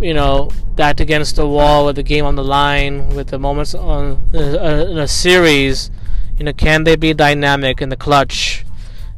you 0.00 0.14
know 0.14 0.50
that 0.76 1.00
against 1.00 1.36
the 1.36 1.46
wall 1.46 1.86
with 1.86 1.96
the 1.96 2.02
game 2.02 2.24
on 2.24 2.36
the 2.36 2.44
line 2.44 3.08
with 3.10 3.28
the 3.28 3.38
moments 3.38 3.74
on 3.74 4.20
uh, 4.34 4.86
in 4.90 4.98
a 4.98 5.08
series? 5.08 5.90
You 6.38 6.44
know, 6.44 6.52
can 6.52 6.84
they 6.84 6.96
be 6.96 7.12
dynamic 7.14 7.82
in 7.82 7.88
the 7.88 7.96
clutch? 7.96 8.64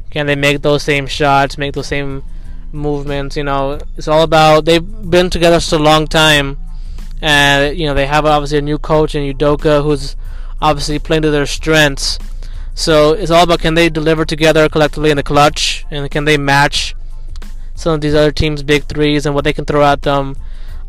Can 0.09 0.25
they 0.25 0.35
make 0.35 0.61
those 0.61 0.83
same 0.83 1.07
shots, 1.07 1.57
make 1.57 1.73
those 1.73 1.87
same 1.87 2.23
movements? 2.71 3.37
You 3.37 3.43
know, 3.43 3.79
it's 3.95 4.07
all 4.07 4.23
about 4.23 4.65
they've 4.65 5.09
been 5.09 5.29
together 5.29 5.59
for 5.59 5.75
a 5.75 5.79
long 5.79 6.07
time 6.07 6.57
and 7.21 7.77
you 7.77 7.85
know 7.85 7.93
they 7.93 8.07
have 8.07 8.25
obviously 8.25 8.57
a 8.57 8.61
new 8.61 8.77
coach 8.77 9.13
in 9.13 9.31
Udoka 9.31 9.83
who's 9.83 10.15
obviously 10.61 10.99
playing 10.99 11.21
to 11.21 11.31
their 11.31 11.45
strengths. 11.45 12.17
So 12.73 13.13
it's 13.13 13.31
all 13.31 13.43
about 13.43 13.59
can 13.59 13.75
they 13.75 13.89
deliver 13.89 14.25
together 14.25 14.67
collectively 14.69 15.11
in 15.11 15.17
the 15.17 15.23
clutch, 15.23 15.85
and 15.91 16.09
can 16.09 16.25
they 16.25 16.37
match 16.37 16.95
some 17.75 17.93
of 17.93 18.01
these 18.01 18.15
other 18.15 18.31
teams' 18.31 18.63
big 18.63 18.85
threes 18.85 19.25
and 19.25 19.35
what 19.35 19.43
they 19.43 19.53
can 19.53 19.65
throw 19.65 19.83
at 19.83 20.01
them 20.01 20.35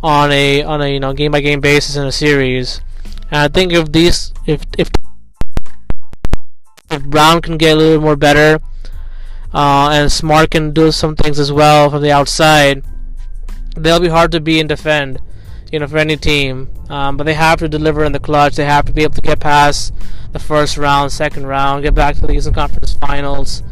on 0.02 0.32
a 0.32 0.62
on 0.62 0.82
a 0.82 0.92
you 0.92 1.00
know 1.00 1.12
game 1.12 1.32
by 1.32 1.40
game 1.40 1.60
basis 1.60 1.96
in 1.96 2.04
a 2.06 2.12
series. 2.12 2.80
And 3.30 3.40
I 3.40 3.48
think 3.48 3.72
if 3.72 3.92
these 3.92 4.32
if 4.46 4.62
if 4.76 4.90
if 6.90 7.02
Brown 7.04 7.40
can 7.40 7.56
get 7.56 7.76
a 7.76 7.78
little 7.78 8.02
more 8.02 8.16
better, 8.16 8.60
uh, 9.54 9.90
and 9.92 10.12
Smart 10.12 10.50
can 10.50 10.72
do 10.72 10.92
some 10.92 11.16
things 11.16 11.38
as 11.38 11.50
well 11.50 11.90
from 11.90 12.02
the 12.02 12.12
outside, 12.12 12.84
they'll 13.76 14.00
be 14.00 14.08
hard 14.08 14.32
to 14.32 14.40
be 14.40 14.60
and 14.60 14.68
defend 14.68 15.20
you 15.72 15.78
know, 15.78 15.88
for 15.88 15.96
any 15.96 16.16
team. 16.16 16.68
Um, 16.90 17.16
but 17.16 17.24
they 17.24 17.34
have 17.34 17.58
to 17.60 17.68
deliver 17.68 18.04
in 18.04 18.12
the 18.12 18.20
clutch. 18.20 18.54
They 18.54 18.66
have 18.66 18.84
to 18.84 18.92
be 18.92 19.02
able 19.02 19.14
to 19.14 19.22
get 19.22 19.40
past 19.40 19.92
the 20.32 20.38
first 20.38 20.76
round, 20.76 21.10
second 21.10 21.46
round, 21.46 21.82
get 21.82 21.94
back 21.94 22.14
to 22.16 22.20
the 22.20 22.32
Eastern 22.34 22.54
Conference 22.54 22.92
Finals. 22.92 23.62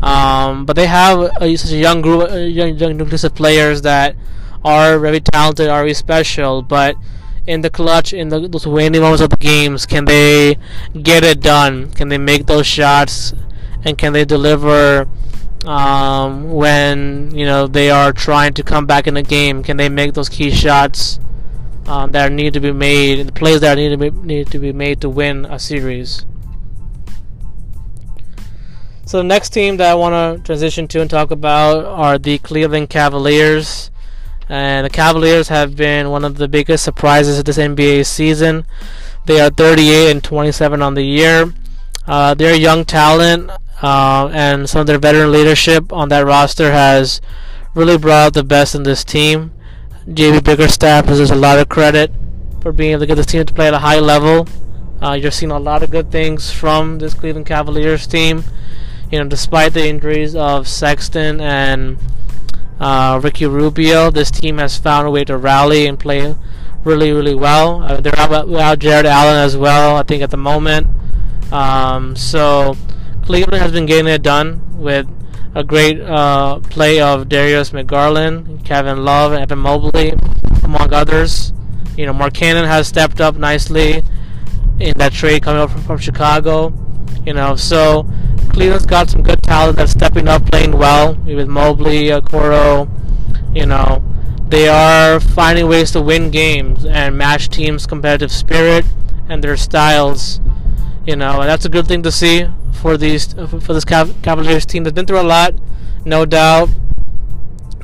Um, 0.00 0.66
but 0.66 0.76
they 0.76 0.86
have 0.86 1.18
a, 1.40 1.56
such 1.56 1.72
a 1.72 1.76
young 1.76 2.02
group, 2.02 2.30
a 2.30 2.46
young, 2.46 2.76
young 2.76 2.96
nucleus 2.96 3.24
of 3.24 3.34
players 3.34 3.82
that 3.82 4.14
are 4.64 4.98
very 4.98 5.20
talented, 5.20 5.68
are 5.68 5.82
very 5.82 5.94
special. 5.94 6.62
But 6.62 6.96
in 7.46 7.60
the 7.62 7.70
clutch, 7.70 8.12
in 8.12 8.28
the, 8.28 8.48
those 8.48 8.66
waning 8.66 9.00
moments 9.00 9.22
of 9.22 9.30
the 9.30 9.36
games, 9.36 9.86
can 9.86 10.04
they 10.04 10.56
get 11.02 11.24
it 11.24 11.40
done? 11.40 11.90
Can 11.92 12.08
they 12.08 12.18
make 12.18 12.46
those 12.46 12.66
shots? 12.66 13.34
And 13.84 13.96
can 13.96 14.12
they 14.12 14.24
deliver 14.24 15.08
um, 15.64 16.50
when 16.50 17.30
you 17.34 17.46
know 17.46 17.66
they 17.66 17.90
are 17.90 18.12
trying 18.12 18.54
to 18.54 18.62
come 18.62 18.86
back 18.86 19.06
in 19.06 19.14
the 19.14 19.22
game? 19.22 19.62
Can 19.62 19.76
they 19.76 19.88
make 19.88 20.14
those 20.14 20.28
key 20.28 20.50
shots? 20.50 21.20
um, 21.88 22.12
that 22.12 22.30
need 22.30 22.52
to 22.52 22.60
be 22.60 22.70
made, 22.70 23.26
the 23.26 23.32
plays 23.32 23.62
that 23.62 23.76
need 23.76 23.88
to 23.88 23.96
be 23.96 24.10
need 24.10 24.48
to 24.48 24.58
be 24.58 24.72
made 24.72 25.00
to 25.00 25.08
win 25.08 25.46
a 25.46 25.58
series. 25.58 26.26
So 29.06 29.18
the 29.18 29.24
next 29.24 29.50
team 29.50 29.78
that 29.78 29.90
I 29.90 29.94
want 29.94 30.12
to 30.12 30.44
transition 30.44 30.86
to 30.88 31.00
and 31.00 31.08
talk 31.08 31.30
about 31.30 31.86
are 31.86 32.18
the 32.18 32.38
Cleveland 32.38 32.90
Cavaliers. 32.90 33.90
And 34.48 34.84
the 34.84 34.90
Cavaliers 34.90 35.48
have 35.48 35.76
been 35.76 36.10
one 36.10 36.24
of 36.24 36.36
the 36.36 36.48
biggest 36.48 36.84
surprises 36.84 37.38
of 37.38 37.44
this 37.44 37.58
NBA 37.58 38.06
season. 38.06 38.64
They 39.26 39.40
are 39.40 39.50
38 39.50 40.10
and 40.10 40.24
27 40.24 40.80
on 40.80 40.94
the 40.94 41.02
year. 41.02 41.52
Uh, 42.06 42.32
they're 42.32 42.56
young 42.56 42.86
talent, 42.86 43.50
uh, 43.82 44.30
and 44.32 44.68
some 44.68 44.80
of 44.80 44.86
their 44.86 44.98
veteran 44.98 45.30
leadership 45.30 45.92
on 45.92 46.08
that 46.08 46.24
roster 46.24 46.72
has 46.72 47.20
really 47.74 47.98
brought 47.98 48.26
out 48.26 48.34
the 48.34 48.42
best 48.42 48.74
in 48.74 48.84
this 48.84 49.04
team. 49.04 49.52
JB 50.08 50.42
Bickerstaff 50.42 51.06
deserves 51.06 51.30
a 51.30 51.34
lot 51.34 51.58
of 51.58 51.68
credit 51.68 52.10
for 52.62 52.72
being 52.72 52.92
able 52.92 53.00
to 53.00 53.06
get 53.06 53.16
this 53.16 53.26
team 53.26 53.44
to 53.44 53.52
play 53.52 53.68
at 53.68 53.74
a 53.74 53.78
high 53.78 54.00
level. 54.00 54.48
Uh, 55.02 55.12
you're 55.12 55.30
seeing 55.30 55.52
a 55.52 55.58
lot 55.58 55.82
of 55.82 55.90
good 55.90 56.10
things 56.10 56.50
from 56.50 56.98
this 56.98 57.12
Cleveland 57.12 57.46
Cavaliers 57.46 58.06
team. 58.06 58.42
You 59.12 59.18
know, 59.18 59.28
despite 59.28 59.74
the 59.74 59.86
injuries 59.86 60.34
of 60.34 60.66
Sexton 60.66 61.40
and 61.40 61.98
uh, 62.80 63.20
Ricky 63.22 63.46
Rubio, 63.46 64.10
this 64.10 64.30
team 64.30 64.58
has 64.58 64.76
found 64.76 65.06
a 65.06 65.10
way 65.10 65.24
to 65.24 65.36
rally 65.36 65.86
and 65.86 65.98
play 65.98 66.34
really, 66.84 67.12
really 67.12 67.34
well. 67.34 67.82
Uh, 67.82 68.00
they're 68.00 68.18
out 68.18 68.48
without 68.48 68.78
Jarrett 68.78 69.06
Allen 69.06 69.36
as 69.36 69.56
well, 69.56 69.96
I 69.96 70.02
think, 70.02 70.22
at 70.22 70.30
the 70.30 70.36
moment. 70.36 70.86
Um, 71.52 72.14
so 72.16 72.76
Cleveland 73.24 73.62
has 73.62 73.72
been 73.72 73.86
getting 73.86 74.06
it 74.06 74.22
done 74.22 74.78
with 74.78 75.06
a 75.54 75.64
great 75.64 76.00
uh, 76.00 76.60
play 76.60 77.00
of 77.00 77.28
Darius 77.28 77.70
McGarland, 77.70 78.64
Kevin 78.64 79.04
Love, 79.04 79.32
and 79.32 79.42
Evan 79.42 79.58
Mobley, 79.58 80.12
among 80.62 80.92
others. 80.92 81.52
You 81.96 82.06
know, 82.06 82.12
Markkanen 82.12 82.66
has 82.66 82.86
stepped 82.86 83.20
up 83.20 83.36
nicely 83.36 84.02
in 84.78 84.96
that 84.98 85.12
trade 85.12 85.42
coming 85.42 85.60
up 85.60 85.70
from, 85.70 85.82
from 85.82 85.98
Chicago. 85.98 86.72
You 87.24 87.34
know, 87.34 87.56
so 87.56 88.06
Cleveland's 88.50 88.86
got 88.86 89.10
some 89.10 89.22
good 89.22 89.42
talent 89.42 89.76
that's 89.76 89.92
stepping 89.92 90.28
up, 90.28 90.50
playing 90.50 90.72
well 90.72 91.14
with 91.14 91.48
Mobley, 91.48 92.10
Coro. 92.22 92.88
You 93.54 93.66
know, 93.66 94.02
they 94.48 94.68
are 94.68 95.20
finding 95.20 95.68
ways 95.68 95.90
to 95.92 96.00
win 96.00 96.30
games 96.30 96.84
and 96.84 97.16
match 97.16 97.48
teams' 97.48 97.86
competitive 97.86 98.32
spirit 98.32 98.84
and 99.28 99.44
their 99.44 99.56
styles. 99.56 100.40
You 101.06 101.16
know, 101.16 101.40
and 101.40 101.48
that's 101.48 101.64
a 101.64 101.68
good 101.68 101.86
thing 101.86 102.02
to 102.02 102.12
see 102.12 102.46
for 102.72 102.96
these 102.96 103.32
for 103.32 103.72
this 103.74 103.84
Cavaliers 103.84 104.66
team. 104.66 104.84
They've 104.84 104.94
been 104.94 105.06
through 105.06 105.20
a 105.20 105.22
lot, 105.22 105.54
no 106.04 106.24
doubt. 106.24 106.68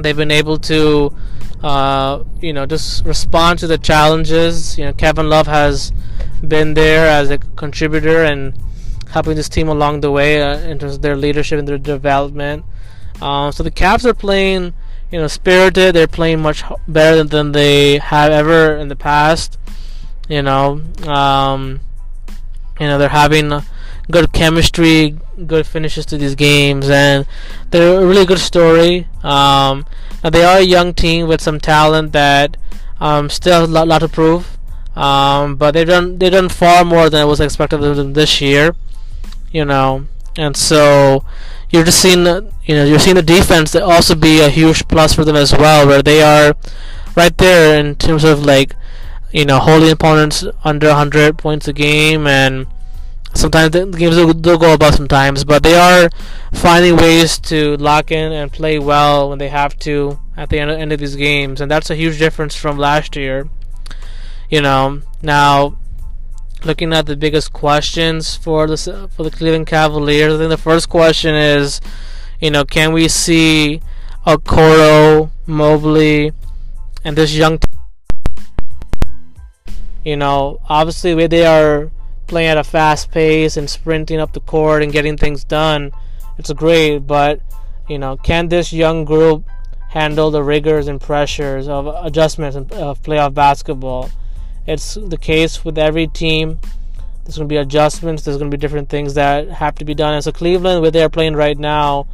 They've 0.00 0.16
been 0.16 0.30
able 0.30 0.58
to, 0.58 1.14
uh, 1.62 2.24
you 2.40 2.52
know, 2.52 2.66
just 2.66 3.04
respond 3.04 3.58
to 3.60 3.66
the 3.66 3.78
challenges. 3.78 4.78
You 4.78 4.86
know, 4.86 4.92
Kevin 4.92 5.28
Love 5.28 5.46
has 5.46 5.92
been 6.46 6.74
there 6.74 7.06
as 7.08 7.30
a 7.30 7.38
contributor 7.38 8.24
and 8.24 8.54
helping 9.14 9.36
this 9.36 9.48
team 9.48 9.68
along 9.68 10.00
the 10.00 10.10
way 10.10 10.42
uh, 10.42 10.58
in 10.58 10.78
terms 10.78 10.96
of 10.96 11.02
their 11.02 11.16
leadership 11.16 11.58
and 11.58 11.66
their 11.66 11.78
development. 11.78 12.64
Um, 13.22 13.52
so 13.52 13.62
the 13.62 13.70
Cavs 13.70 14.04
are 14.04 14.12
playing, 14.12 14.74
you 15.10 15.20
know, 15.20 15.28
spirited. 15.28 15.94
They're 15.94 16.08
playing 16.08 16.40
much 16.40 16.64
better 16.88 17.22
than, 17.22 17.52
they 17.52 17.98
have 17.98 18.32
ever 18.32 18.76
in 18.76 18.88
the 18.88 18.96
past. 18.96 19.58
You 20.28 20.42
know, 20.42 20.82
um, 21.06 21.80
you 22.80 22.86
know 22.86 22.98
they're 22.98 23.10
having 23.10 23.52
good 24.10 24.32
chemistry, 24.32 25.16
good 25.46 25.66
finishes 25.66 26.06
to 26.06 26.18
these 26.18 26.34
games, 26.34 26.88
and 26.90 27.26
they're 27.70 28.00
a 28.02 28.06
really 28.06 28.26
good 28.26 28.38
story. 28.38 29.06
Um, 29.22 29.84
they 30.22 30.42
are 30.42 30.58
a 30.58 30.62
young 30.62 30.94
team 30.94 31.28
with 31.28 31.40
some 31.40 31.60
talent 31.60 32.12
that 32.12 32.56
um, 33.00 33.28
still 33.28 33.60
has 33.60 33.68
a 33.68 33.72
lot, 33.72 33.86
lot 33.86 33.98
to 34.00 34.08
prove. 34.08 34.58
Um, 34.96 35.56
but 35.56 35.72
they've 35.72 35.86
done 35.86 36.18
they've 36.18 36.32
done 36.32 36.48
far 36.48 36.84
more 36.84 37.10
than 37.10 37.22
it 37.22 37.28
was 37.28 37.40
expected 37.40 37.82
of 37.82 37.96
them 37.96 38.12
this 38.14 38.40
year, 38.40 38.74
you 39.54 39.64
know. 39.64 40.06
And 40.36 40.56
so 40.56 41.24
you're 41.70 41.84
just 41.84 42.00
seeing 42.00 42.24
the, 42.24 42.52
you 42.66 42.74
know 42.74 42.84
you're 42.84 42.98
seeing 42.98 43.16
the 43.16 43.22
defense 43.22 43.72
that 43.72 43.82
also 43.82 44.14
be 44.14 44.40
a 44.40 44.50
huge 44.50 44.86
plus 44.88 45.14
for 45.14 45.24
them 45.24 45.36
as 45.36 45.52
well, 45.52 45.86
where 45.86 46.02
they 46.02 46.20
are 46.20 46.54
right 47.16 47.36
there 47.38 47.78
in 47.78 47.94
terms 47.94 48.24
of 48.24 48.44
like 48.44 48.76
you 49.32 49.44
know 49.46 49.60
holding 49.60 49.90
opponents 49.90 50.44
under 50.64 50.88
100 50.88 51.38
points 51.38 51.68
a 51.68 51.72
game 51.72 52.26
and 52.26 52.66
sometimes 53.34 53.72
the 53.72 53.86
games 53.86 54.16
will, 54.16 54.26
will 54.26 54.58
go 54.58 54.74
above 54.74 54.94
sometimes, 54.94 55.44
but 55.44 55.62
they 55.62 55.74
are 55.74 56.08
finding 56.52 56.96
ways 56.96 57.38
to 57.38 57.76
lock 57.76 58.10
in 58.10 58.32
and 58.32 58.52
play 58.52 58.78
well 58.78 59.30
when 59.30 59.38
they 59.38 59.48
have 59.48 59.78
to 59.80 60.18
at 60.36 60.48
the 60.48 60.58
end 60.58 60.70
of, 60.70 60.78
end 60.78 60.92
of 60.92 60.98
these 60.98 61.16
games, 61.16 61.60
and 61.60 61.70
that's 61.70 61.90
a 61.90 61.94
huge 61.94 62.18
difference 62.18 62.56
from 62.56 62.76
last 62.76 63.14
year. 63.14 63.48
You 64.50 64.60
know, 64.60 65.02
now 65.22 65.76
looking 66.64 66.92
at 66.92 67.06
the 67.06 67.16
biggest 67.16 67.52
questions 67.52 68.36
for 68.36 68.66
the 68.66 69.08
for 69.14 69.22
the 69.22 69.30
Cleveland 69.30 69.66
Cavaliers, 69.66 70.34
I 70.34 70.38
think 70.38 70.50
the 70.50 70.56
first 70.56 70.88
question 70.88 71.34
is, 71.34 71.80
you 72.40 72.50
know, 72.50 72.64
can 72.64 72.92
we 72.92 73.08
see 73.08 73.80
Okoro, 74.26 75.30
Mobley, 75.46 76.32
and 77.04 77.16
this 77.16 77.34
young? 77.34 77.58
T- 77.58 77.68
you 80.04 80.16
know, 80.16 80.60
obviously, 80.68 81.26
they 81.26 81.46
are 81.46 81.90
playing 82.26 82.48
at 82.48 82.58
a 82.58 82.64
fast 82.64 83.10
pace 83.10 83.56
and 83.56 83.68
sprinting 83.68 84.18
up 84.20 84.32
the 84.32 84.40
court 84.40 84.82
and 84.82 84.92
getting 84.92 85.16
things 85.16 85.44
done, 85.44 85.92
it's 86.38 86.52
great. 86.52 86.98
But 87.00 87.40
you 87.88 87.98
know, 87.98 88.16
can 88.16 88.48
this 88.48 88.72
young 88.72 89.04
group 89.04 89.44
handle 89.90 90.30
the 90.30 90.42
rigors 90.42 90.88
and 90.88 91.00
pressures 91.00 91.68
of 91.68 91.86
adjustments 91.86 92.56
of 92.56 93.02
playoff 93.02 93.34
basketball? 93.34 94.10
It's 94.66 94.94
the 94.94 95.18
case 95.18 95.64
with 95.64 95.78
every 95.78 96.06
team. 96.06 96.58
There's 97.24 97.36
going 97.36 97.48
to 97.48 97.52
be 97.52 97.56
adjustments. 97.56 98.24
There's 98.24 98.36
going 98.36 98.50
to 98.50 98.56
be 98.56 98.60
different 98.60 98.88
things 98.88 99.14
that 99.14 99.48
have 99.48 99.74
to 99.76 99.84
be 99.84 99.94
done. 99.94 100.14
And 100.14 100.24
so 100.24 100.32
Cleveland, 100.32 100.82
where 100.82 100.90
they're 100.90 101.08
playing 101.08 101.36
right 101.36 101.58
now, 101.58 102.06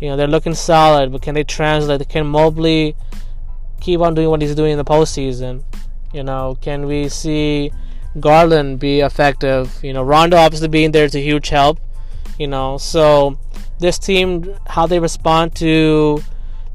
you 0.00 0.08
know, 0.08 0.16
they're 0.16 0.26
looking 0.26 0.54
solid. 0.54 1.12
But 1.12 1.22
can 1.22 1.34
they 1.34 1.44
translate? 1.44 2.08
Can 2.08 2.26
Mobley 2.26 2.96
keep 3.80 4.00
on 4.00 4.14
doing 4.14 4.28
what 4.28 4.42
he's 4.42 4.54
doing 4.54 4.72
in 4.72 4.78
the 4.78 4.84
postseason? 4.84 5.62
You 6.12 6.22
know, 6.22 6.58
can 6.60 6.86
we 6.86 7.08
see 7.08 7.70
Garland 8.18 8.80
be 8.80 9.00
effective. 9.00 9.78
You 9.82 9.92
know, 9.92 10.02
Rondo 10.02 10.36
obviously 10.36 10.68
being 10.68 10.92
there 10.92 11.04
is 11.04 11.14
a 11.14 11.20
huge 11.20 11.50
help. 11.50 11.78
You 12.38 12.48
know, 12.48 12.78
so 12.78 13.38
this 13.78 13.98
team, 13.98 14.54
how 14.66 14.86
they 14.86 14.98
respond 14.98 15.54
to 15.56 16.22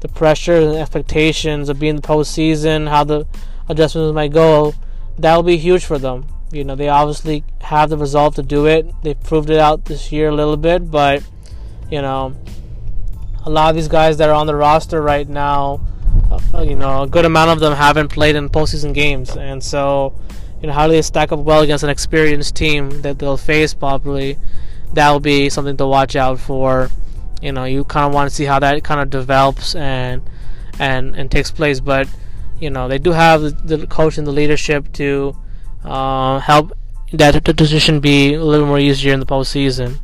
the 0.00 0.08
pressure 0.08 0.56
and 0.56 0.76
expectations 0.76 1.68
of 1.68 1.78
being 1.78 1.96
the 1.96 2.02
postseason, 2.02 2.88
how 2.88 3.04
the 3.04 3.26
adjustments 3.68 4.14
might 4.14 4.32
go, 4.32 4.74
that 5.18 5.34
will 5.36 5.42
be 5.42 5.56
huge 5.56 5.84
for 5.84 5.98
them. 5.98 6.26
You 6.52 6.64
know, 6.64 6.74
they 6.74 6.88
obviously 6.88 7.44
have 7.60 7.90
the 7.90 7.96
resolve 7.96 8.34
to 8.36 8.42
do 8.42 8.66
it. 8.66 8.86
They 9.02 9.14
proved 9.14 9.50
it 9.50 9.58
out 9.58 9.86
this 9.86 10.12
year 10.12 10.28
a 10.28 10.34
little 10.34 10.56
bit, 10.56 10.90
but 10.90 11.22
you 11.90 12.02
know, 12.02 12.36
a 13.44 13.50
lot 13.50 13.70
of 13.70 13.76
these 13.76 13.88
guys 13.88 14.18
that 14.18 14.28
are 14.28 14.34
on 14.34 14.46
the 14.46 14.54
roster 14.54 15.02
right 15.02 15.28
now, 15.28 15.80
uh, 16.54 16.62
you 16.62 16.76
know, 16.76 17.02
a 17.02 17.08
good 17.08 17.24
amount 17.24 17.50
of 17.50 17.60
them 17.60 17.74
haven't 17.74 18.08
played 18.08 18.36
in 18.36 18.48
postseason 18.48 18.94
games, 18.94 19.36
and 19.36 19.62
so 19.62 20.14
you 20.60 20.68
know 20.68 20.72
how 20.72 20.86
do 20.86 20.92
they 20.92 21.02
stack 21.02 21.32
up 21.32 21.40
well 21.40 21.62
against 21.62 21.84
an 21.84 21.90
experienced 21.90 22.56
team 22.56 23.02
that 23.02 23.18
they'll 23.18 23.36
face 23.36 23.74
probably 23.74 24.38
that'll 24.94 25.20
be 25.20 25.50
something 25.50 25.76
to 25.76 25.86
watch 25.86 26.16
out 26.16 26.38
for 26.38 26.90
you 27.42 27.52
know 27.52 27.64
you 27.64 27.84
kind 27.84 28.06
of 28.06 28.14
want 28.14 28.28
to 28.28 28.34
see 28.34 28.44
how 28.44 28.58
that 28.58 28.82
kind 28.82 29.00
of 29.00 29.10
develops 29.10 29.74
and 29.74 30.22
and 30.78 31.14
and 31.14 31.30
takes 31.30 31.50
place 31.50 31.80
but 31.80 32.08
you 32.58 32.70
know 32.70 32.88
they 32.88 32.98
do 32.98 33.12
have 33.12 33.66
the, 33.66 33.86
coach 33.86 34.18
and 34.18 34.26
the 34.26 34.32
leadership 34.32 34.92
to 34.94 35.36
uh, 35.84 36.38
help 36.40 36.72
that 37.12 37.42
decision 37.56 38.00
be 38.00 38.34
a 38.34 38.42
little 38.42 38.66
more 38.66 38.78
easier 38.78 39.12
in 39.12 39.20
the 39.20 39.26
postseason. 39.26 39.98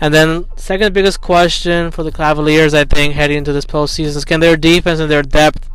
And 0.00 0.12
then 0.12 0.46
second 0.56 0.92
biggest 0.92 1.20
question 1.20 1.92
for 1.92 2.02
the 2.02 2.10
Cavaliers, 2.10 2.74
I 2.74 2.84
think, 2.84 3.14
heading 3.14 3.38
into 3.38 3.52
this 3.52 3.64
postseason 3.64 4.16
is 4.16 4.24
can 4.24 4.40
their 4.40 4.56
defense 4.56 4.98
and 4.98 5.08
their 5.08 5.22
depth, 5.22 5.70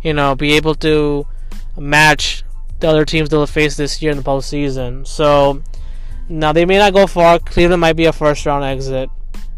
you 0.00 0.12
know, 0.12 0.36
be 0.36 0.52
able 0.52 0.76
to 0.76 1.26
match 1.76 2.44
the 2.78 2.88
other 2.88 3.04
teams 3.04 3.28
they'll 3.28 3.46
face 3.46 3.76
this 3.76 4.00
year 4.00 4.12
in 4.12 4.16
the 4.16 4.22
postseason. 4.22 5.04
So 5.06 5.62
now 6.28 6.52
they 6.52 6.64
may 6.64 6.78
not 6.78 6.92
go 6.92 7.08
far. 7.08 7.38
Cleveland 7.40 7.80
might 7.80 7.94
be 7.94 8.04
a 8.04 8.12
first 8.12 8.46
round 8.46 8.64
exit. 8.64 9.10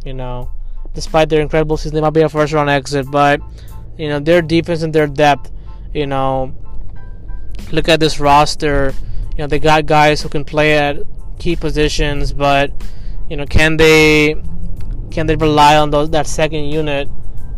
You 0.04 0.14
know, 0.14 0.50
despite 0.94 1.28
their 1.28 1.42
incredible 1.42 1.76
season, 1.76 1.96
they 1.96 2.00
might 2.00 2.10
be 2.10 2.22
a 2.22 2.28
first 2.28 2.54
round 2.54 2.70
exit. 2.70 3.10
But 3.10 3.42
you 4.00 4.08
know 4.08 4.18
their 4.18 4.40
defense 4.40 4.82
and 4.82 4.94
their 4.94 5.06
depth. 5.06 5.52
You 5.92 6.06
know, 6.06 6.54
look 7.70 7.88
at 7.88 8.00
this 8.00 8.18
roster. 8.18 8.94
You 9.32 9.38
know 9.38 9.46
they 9.46 9.58
got 9.58 9.84
guys 9.84 10.22
who 10.22 10.28
can 10.30 10.44
play 10.44 10.78
at 10.78 10.96
key 11.38 11.54
positions, 11.54 12.32
but 12.32 12.72
you 13.28 13.36
know 13.36 13.44
can 13.44 13.76
they 13.76 14.36
can 15.10 15.26
they 15.26 15.36
rely 15.36 15.76
on 15.76 15.90
those 15.90 16.10
that 16.10 16.26
second 16.26 16.64
unit 16.64 17.08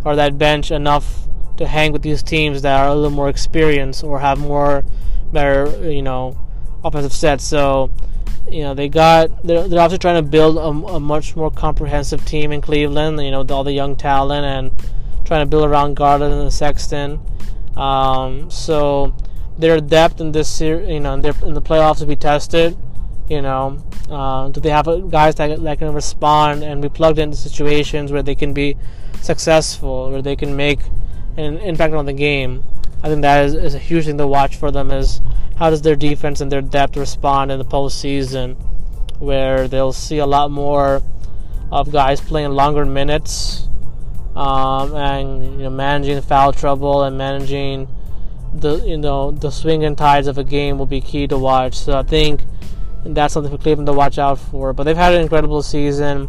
or 0.05 0.17
that 0.17 0.37
bench 0.37 0.73
enough 0.73 1.29
to 1.59 1.67
hang 1.67 1.93
with 1.93 2.03
these 2.03 2.23
teams 2.25 2.63
that 2.63 2.81
are 2.81 2.89
a 2.89 2.95
little 2.95 3.11
more 3.11 3.29
experienced 3.29 4.03
or 4.03 4.19
have 4.19 4.39
more 4.39 4.85
better, 5.33 5.89
you 5.89 6.03
know, 6.03 6.37
offensive 6.83 7.13
sets. 7.13 7.45
So, 7.45 7.91
you 8.51 8.63
know, 8.63 8.75
they 8.75 8.89
got 8.89 9.47
they're, 9.47 9.69
they're 9.69 9.81
also 9.81 9.97
trying 9.97 10.23
to 10.23 10.29
build 10.29 10.57
a, 10.57 10.95
a, 10.95 10.99
much 10.99 11.37
more 11.37 11.53
comprehensive 11.53 12.25
team 12.25 12.51
in 12.51 12.61
Cleveland. 12.61 13.21
You 13.21 13.31
know, 13.31 13.43
with 13.43 13.51
all 13.53 13.63
the 13.63 13.73
young 13.73 13.95
talent 13.95 14.45
and 14.45 14.93
trying 15.33 15.47
to 15.47 15.49
build 15.49 15.65
around 15.65 15.95
Garland 15.95 16.35
and 16.35 16.53
Sexton. 16.53 17.19
Um, 17.75 18.51
so 18.51 19.17
their 19.57 19.81
depth 19.81 20.21
in 20.21 20.33
this 20.33 20.47
series, 20.47 20.91
you 20.91 21.01
know, 21.01 21.15
in, 21.15 21.23
their, 21.23 21.33
in 21.43 21.55
the 21.55 21.63
playoffs 21.63 22.01
to 22.01 22.07
be 22.07 22.17
tested. 22.17 22.77
You 23.31 23.41
know, 23.41 23.83
uh, 24.11 24.51
do 24.51 24.61
they 24.61 24.69
have 24.69 24.85
guys 25.11 25.37
that, 25.37 25.63
that 25.63 25.79
can 25.79 25.95
respond 25.95 26.63
and 26.63 26.83
be 26.83 26.91
plugged 26.91 27.19
into 27.19 27.39
situations 27.39 28.13
where 28.13 28.23
they 28.23 28.35
can 28.35 28.53
be 28.53 28.77
successful, 29.23 30.11
where 30.11 30.21
they 30.21 30.37
can 30.37 30.55
make 30.55 30.81
an 31.39 31.57
impact 31.61 31.95
on 31.95 32.05
the 32.05 32.13
game? 32.13 32.63
I 33.03 33.09
think 33.09 33.23
that 33.23 33.47
is, 33.47 33.55
is 33.55 33.75
a 33.75 33.79
huge 33.79 34.05
thing 34.05 34.19
to 34.19 34.27
watch 34.27 34.57
for 34.57 34.71
them. 34.71 34.91
Is 34.91 35.23
how 35.57 35.71
does 35.71 35.81
their 35.81 35.97
defense 35.97 36.43
and 36.43 36.53
their 36.53 36.61
depth 36.61 36.95
respond 36.99 37.51
in 37.51 37.59
the 37.59 37.65
postseason, 37.65 38.57
where 39.19 39.67
they'll 39.67 39.95
see 39.95 40.19
a 40.19 40.27
lot 40.27 40.51
more 40.51 41.01
of 41.71 41.91
guys 41.91 42.21
playing 42.21 42.51
longer 42.51 42.85
minutes 42.85 43.69
um, 44.35 44.95
and 44.95 45.45
you 45.45 45.65
know 45.65 45.71
managing 45.71 46.21
foul 46.23 46.53
trouble 46.53 47.03
and 47.03 47.19
managing 47.19 47.89
the 48.55 48.79
you 48.79 48.97
know 48.97 49.31
the 49.31 49.51
swing 49.51 49.85
and 49.85 49.97
tides 49.97 50.27
of 50.27 50.39
a 50.39 50.45
game 50.45 50.79
will 50.79 50.87
be 50.87 51.01
key 51.01 51.27
to 51.27 51.39
watch. 51.39 51.79
So 51.79 51.99
I 51.99 52.03
think 52.03 52.45
that's 53.05 53.35
something 53.35 53.51
for 53.51 53.63
Cleveland 53.63 53.87
to 53.87 53.93
watch 53.93 54.19
out 54.19 54.39
for. 54.39 54.73
But 54.73 54.85
they've 54.85 54.97
had 54.97 55.15
an 55.15 55.23
incredible 55.23 55.63
season, 55.63 56.29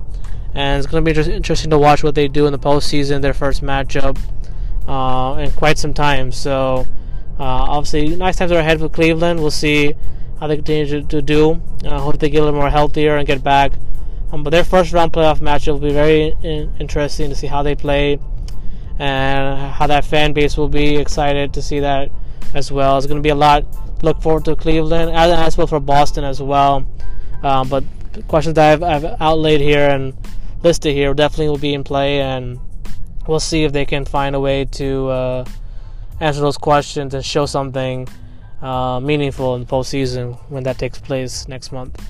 and 0.53 0.79
it's 0.79 0.87
going 0.87 1.03
to 1.03 1.13
be 1.13 1.33
interesting 1.33 1.69
to 1.69 1.77
watch 1.77 2.03
what 2.03 2.15
they 2.15 2.27
do 2.27 2.45
in 2.45 2.51
the 2.51 2.59
postseason, 2.59 3.21
their 3.21 3.33
first 3.33 3.61
matchup, 3.61 4.17
uh, 4.87 5.39
in 5.39 5.51
quite 5.51 5.77
some 5.77 5.93
time. 5.93 6.31
So 6.31 6.87
uh, 7.39 7.43
obviously, 7.43 8.15
nice 8.15 8.37
times 8.37 8.51
are 8.51 8.59
ahead 8.59 8.79
for 8.79 8.89
Cleveland. 8.89 9.39
We'll 9.39 9.51
see 9.51 9.95
how 10.39 10.47
they 10.47 10.55
continue 10.55 10.85
to, 10.85 11.03
to 11.03 11.21
do. 11.21 11.61
I 11.83 11.87
uh, 11.87 11.99
hope 11.99 12.19
they 12.19 12.29
get 12.29 12.41
a 12.41 12.45
little 12.45 12.59
more 12.59 12.69
healthier 12.69 13.17
and 13.17 13.27
get 13.27 13.43
back. 13.43 13.73
Um, 14.33 14.41
but 14.43 14.49
their 14.49 14.63
first 14.63 14.91
round 14.93 15.13
playoff 15.13 15.39
matchup 15.39 15.73
will 15.73 15.87
be 15.87 15.93
very 15.93 16.33
in- 16.41 16.73
interesting 16.79 17.29
to 17.29 17.35
see 17.35 17.45
how 17.45 17.61
they 17.61 17.75
play 17.75 18.19
and 18.97 19.71
how 19.71 19.85
that 19.85 20.05
fan 20.05 20.33
base 20.33 20.57
will 20.57 20.69
be 20.69 20.97
excited 20.97 21.53
to 21.53 21.61
see 21.61 21.79
that 21.79 22.09
as 22.55 22.71
well. 22.71 22.97
It's 22.97 23.05
going 23.05 23.19
to 23.19 23.23
be 23.23 23.29
a 23.29 23.35
lot 23.35 23.63
look 24.01 24.21
forward 24.21 24.45
to 24.45 24.55
Cleveland 24.55 25.15
as, 25.15 25.31
as 25.31 25.57
well 25.57 25.67
for 25.67 25.79
Boston 25.79 26.23
as 26.23 26.41
well. 26.41 26.85
Um, 27.43 27.69
but 27.69 27.83
questions 28.27 28.55
that 28.55 28.73
I've, 28.73 28.83
I've 28.83 29.21
outlaid 29.21 29.61
here 29.61 29.89
and 29.89 30.13
listed 30.63 30.93
here 30.93 31.13
definitely 31.13 31.49
will 31.49 31.57
be 31.57 31.73
in 31.73 31.83
play, 31.83 32.21
and 32.21 32.59
we'll 33.27 33.39
see 33.39 33.63
if 33.63 33.71
they 33.71 33.85
can 33.85 34.05
find 34.05 34.35
a 34.35 34.39
way 34.39 34.65
to 34.65 35.09
uh, 35.09 35.45
answer 36.19 36.41
those 36.41 36.57
questions 36.57 37.13
and 37.13 37.23
show 37.23 37.45
something 37.45 38.07
uh, 38.61 38.99
meaningful 38.99 39.55
in 39.55 39.61
the 39.61 39.67
postseason 39.67 40.37
when 40.49 40.63
that 40.63 40.77
takes 40.77 40.99
place 40.99 41.47
next 41.47 41.71
month. 41.71 42.01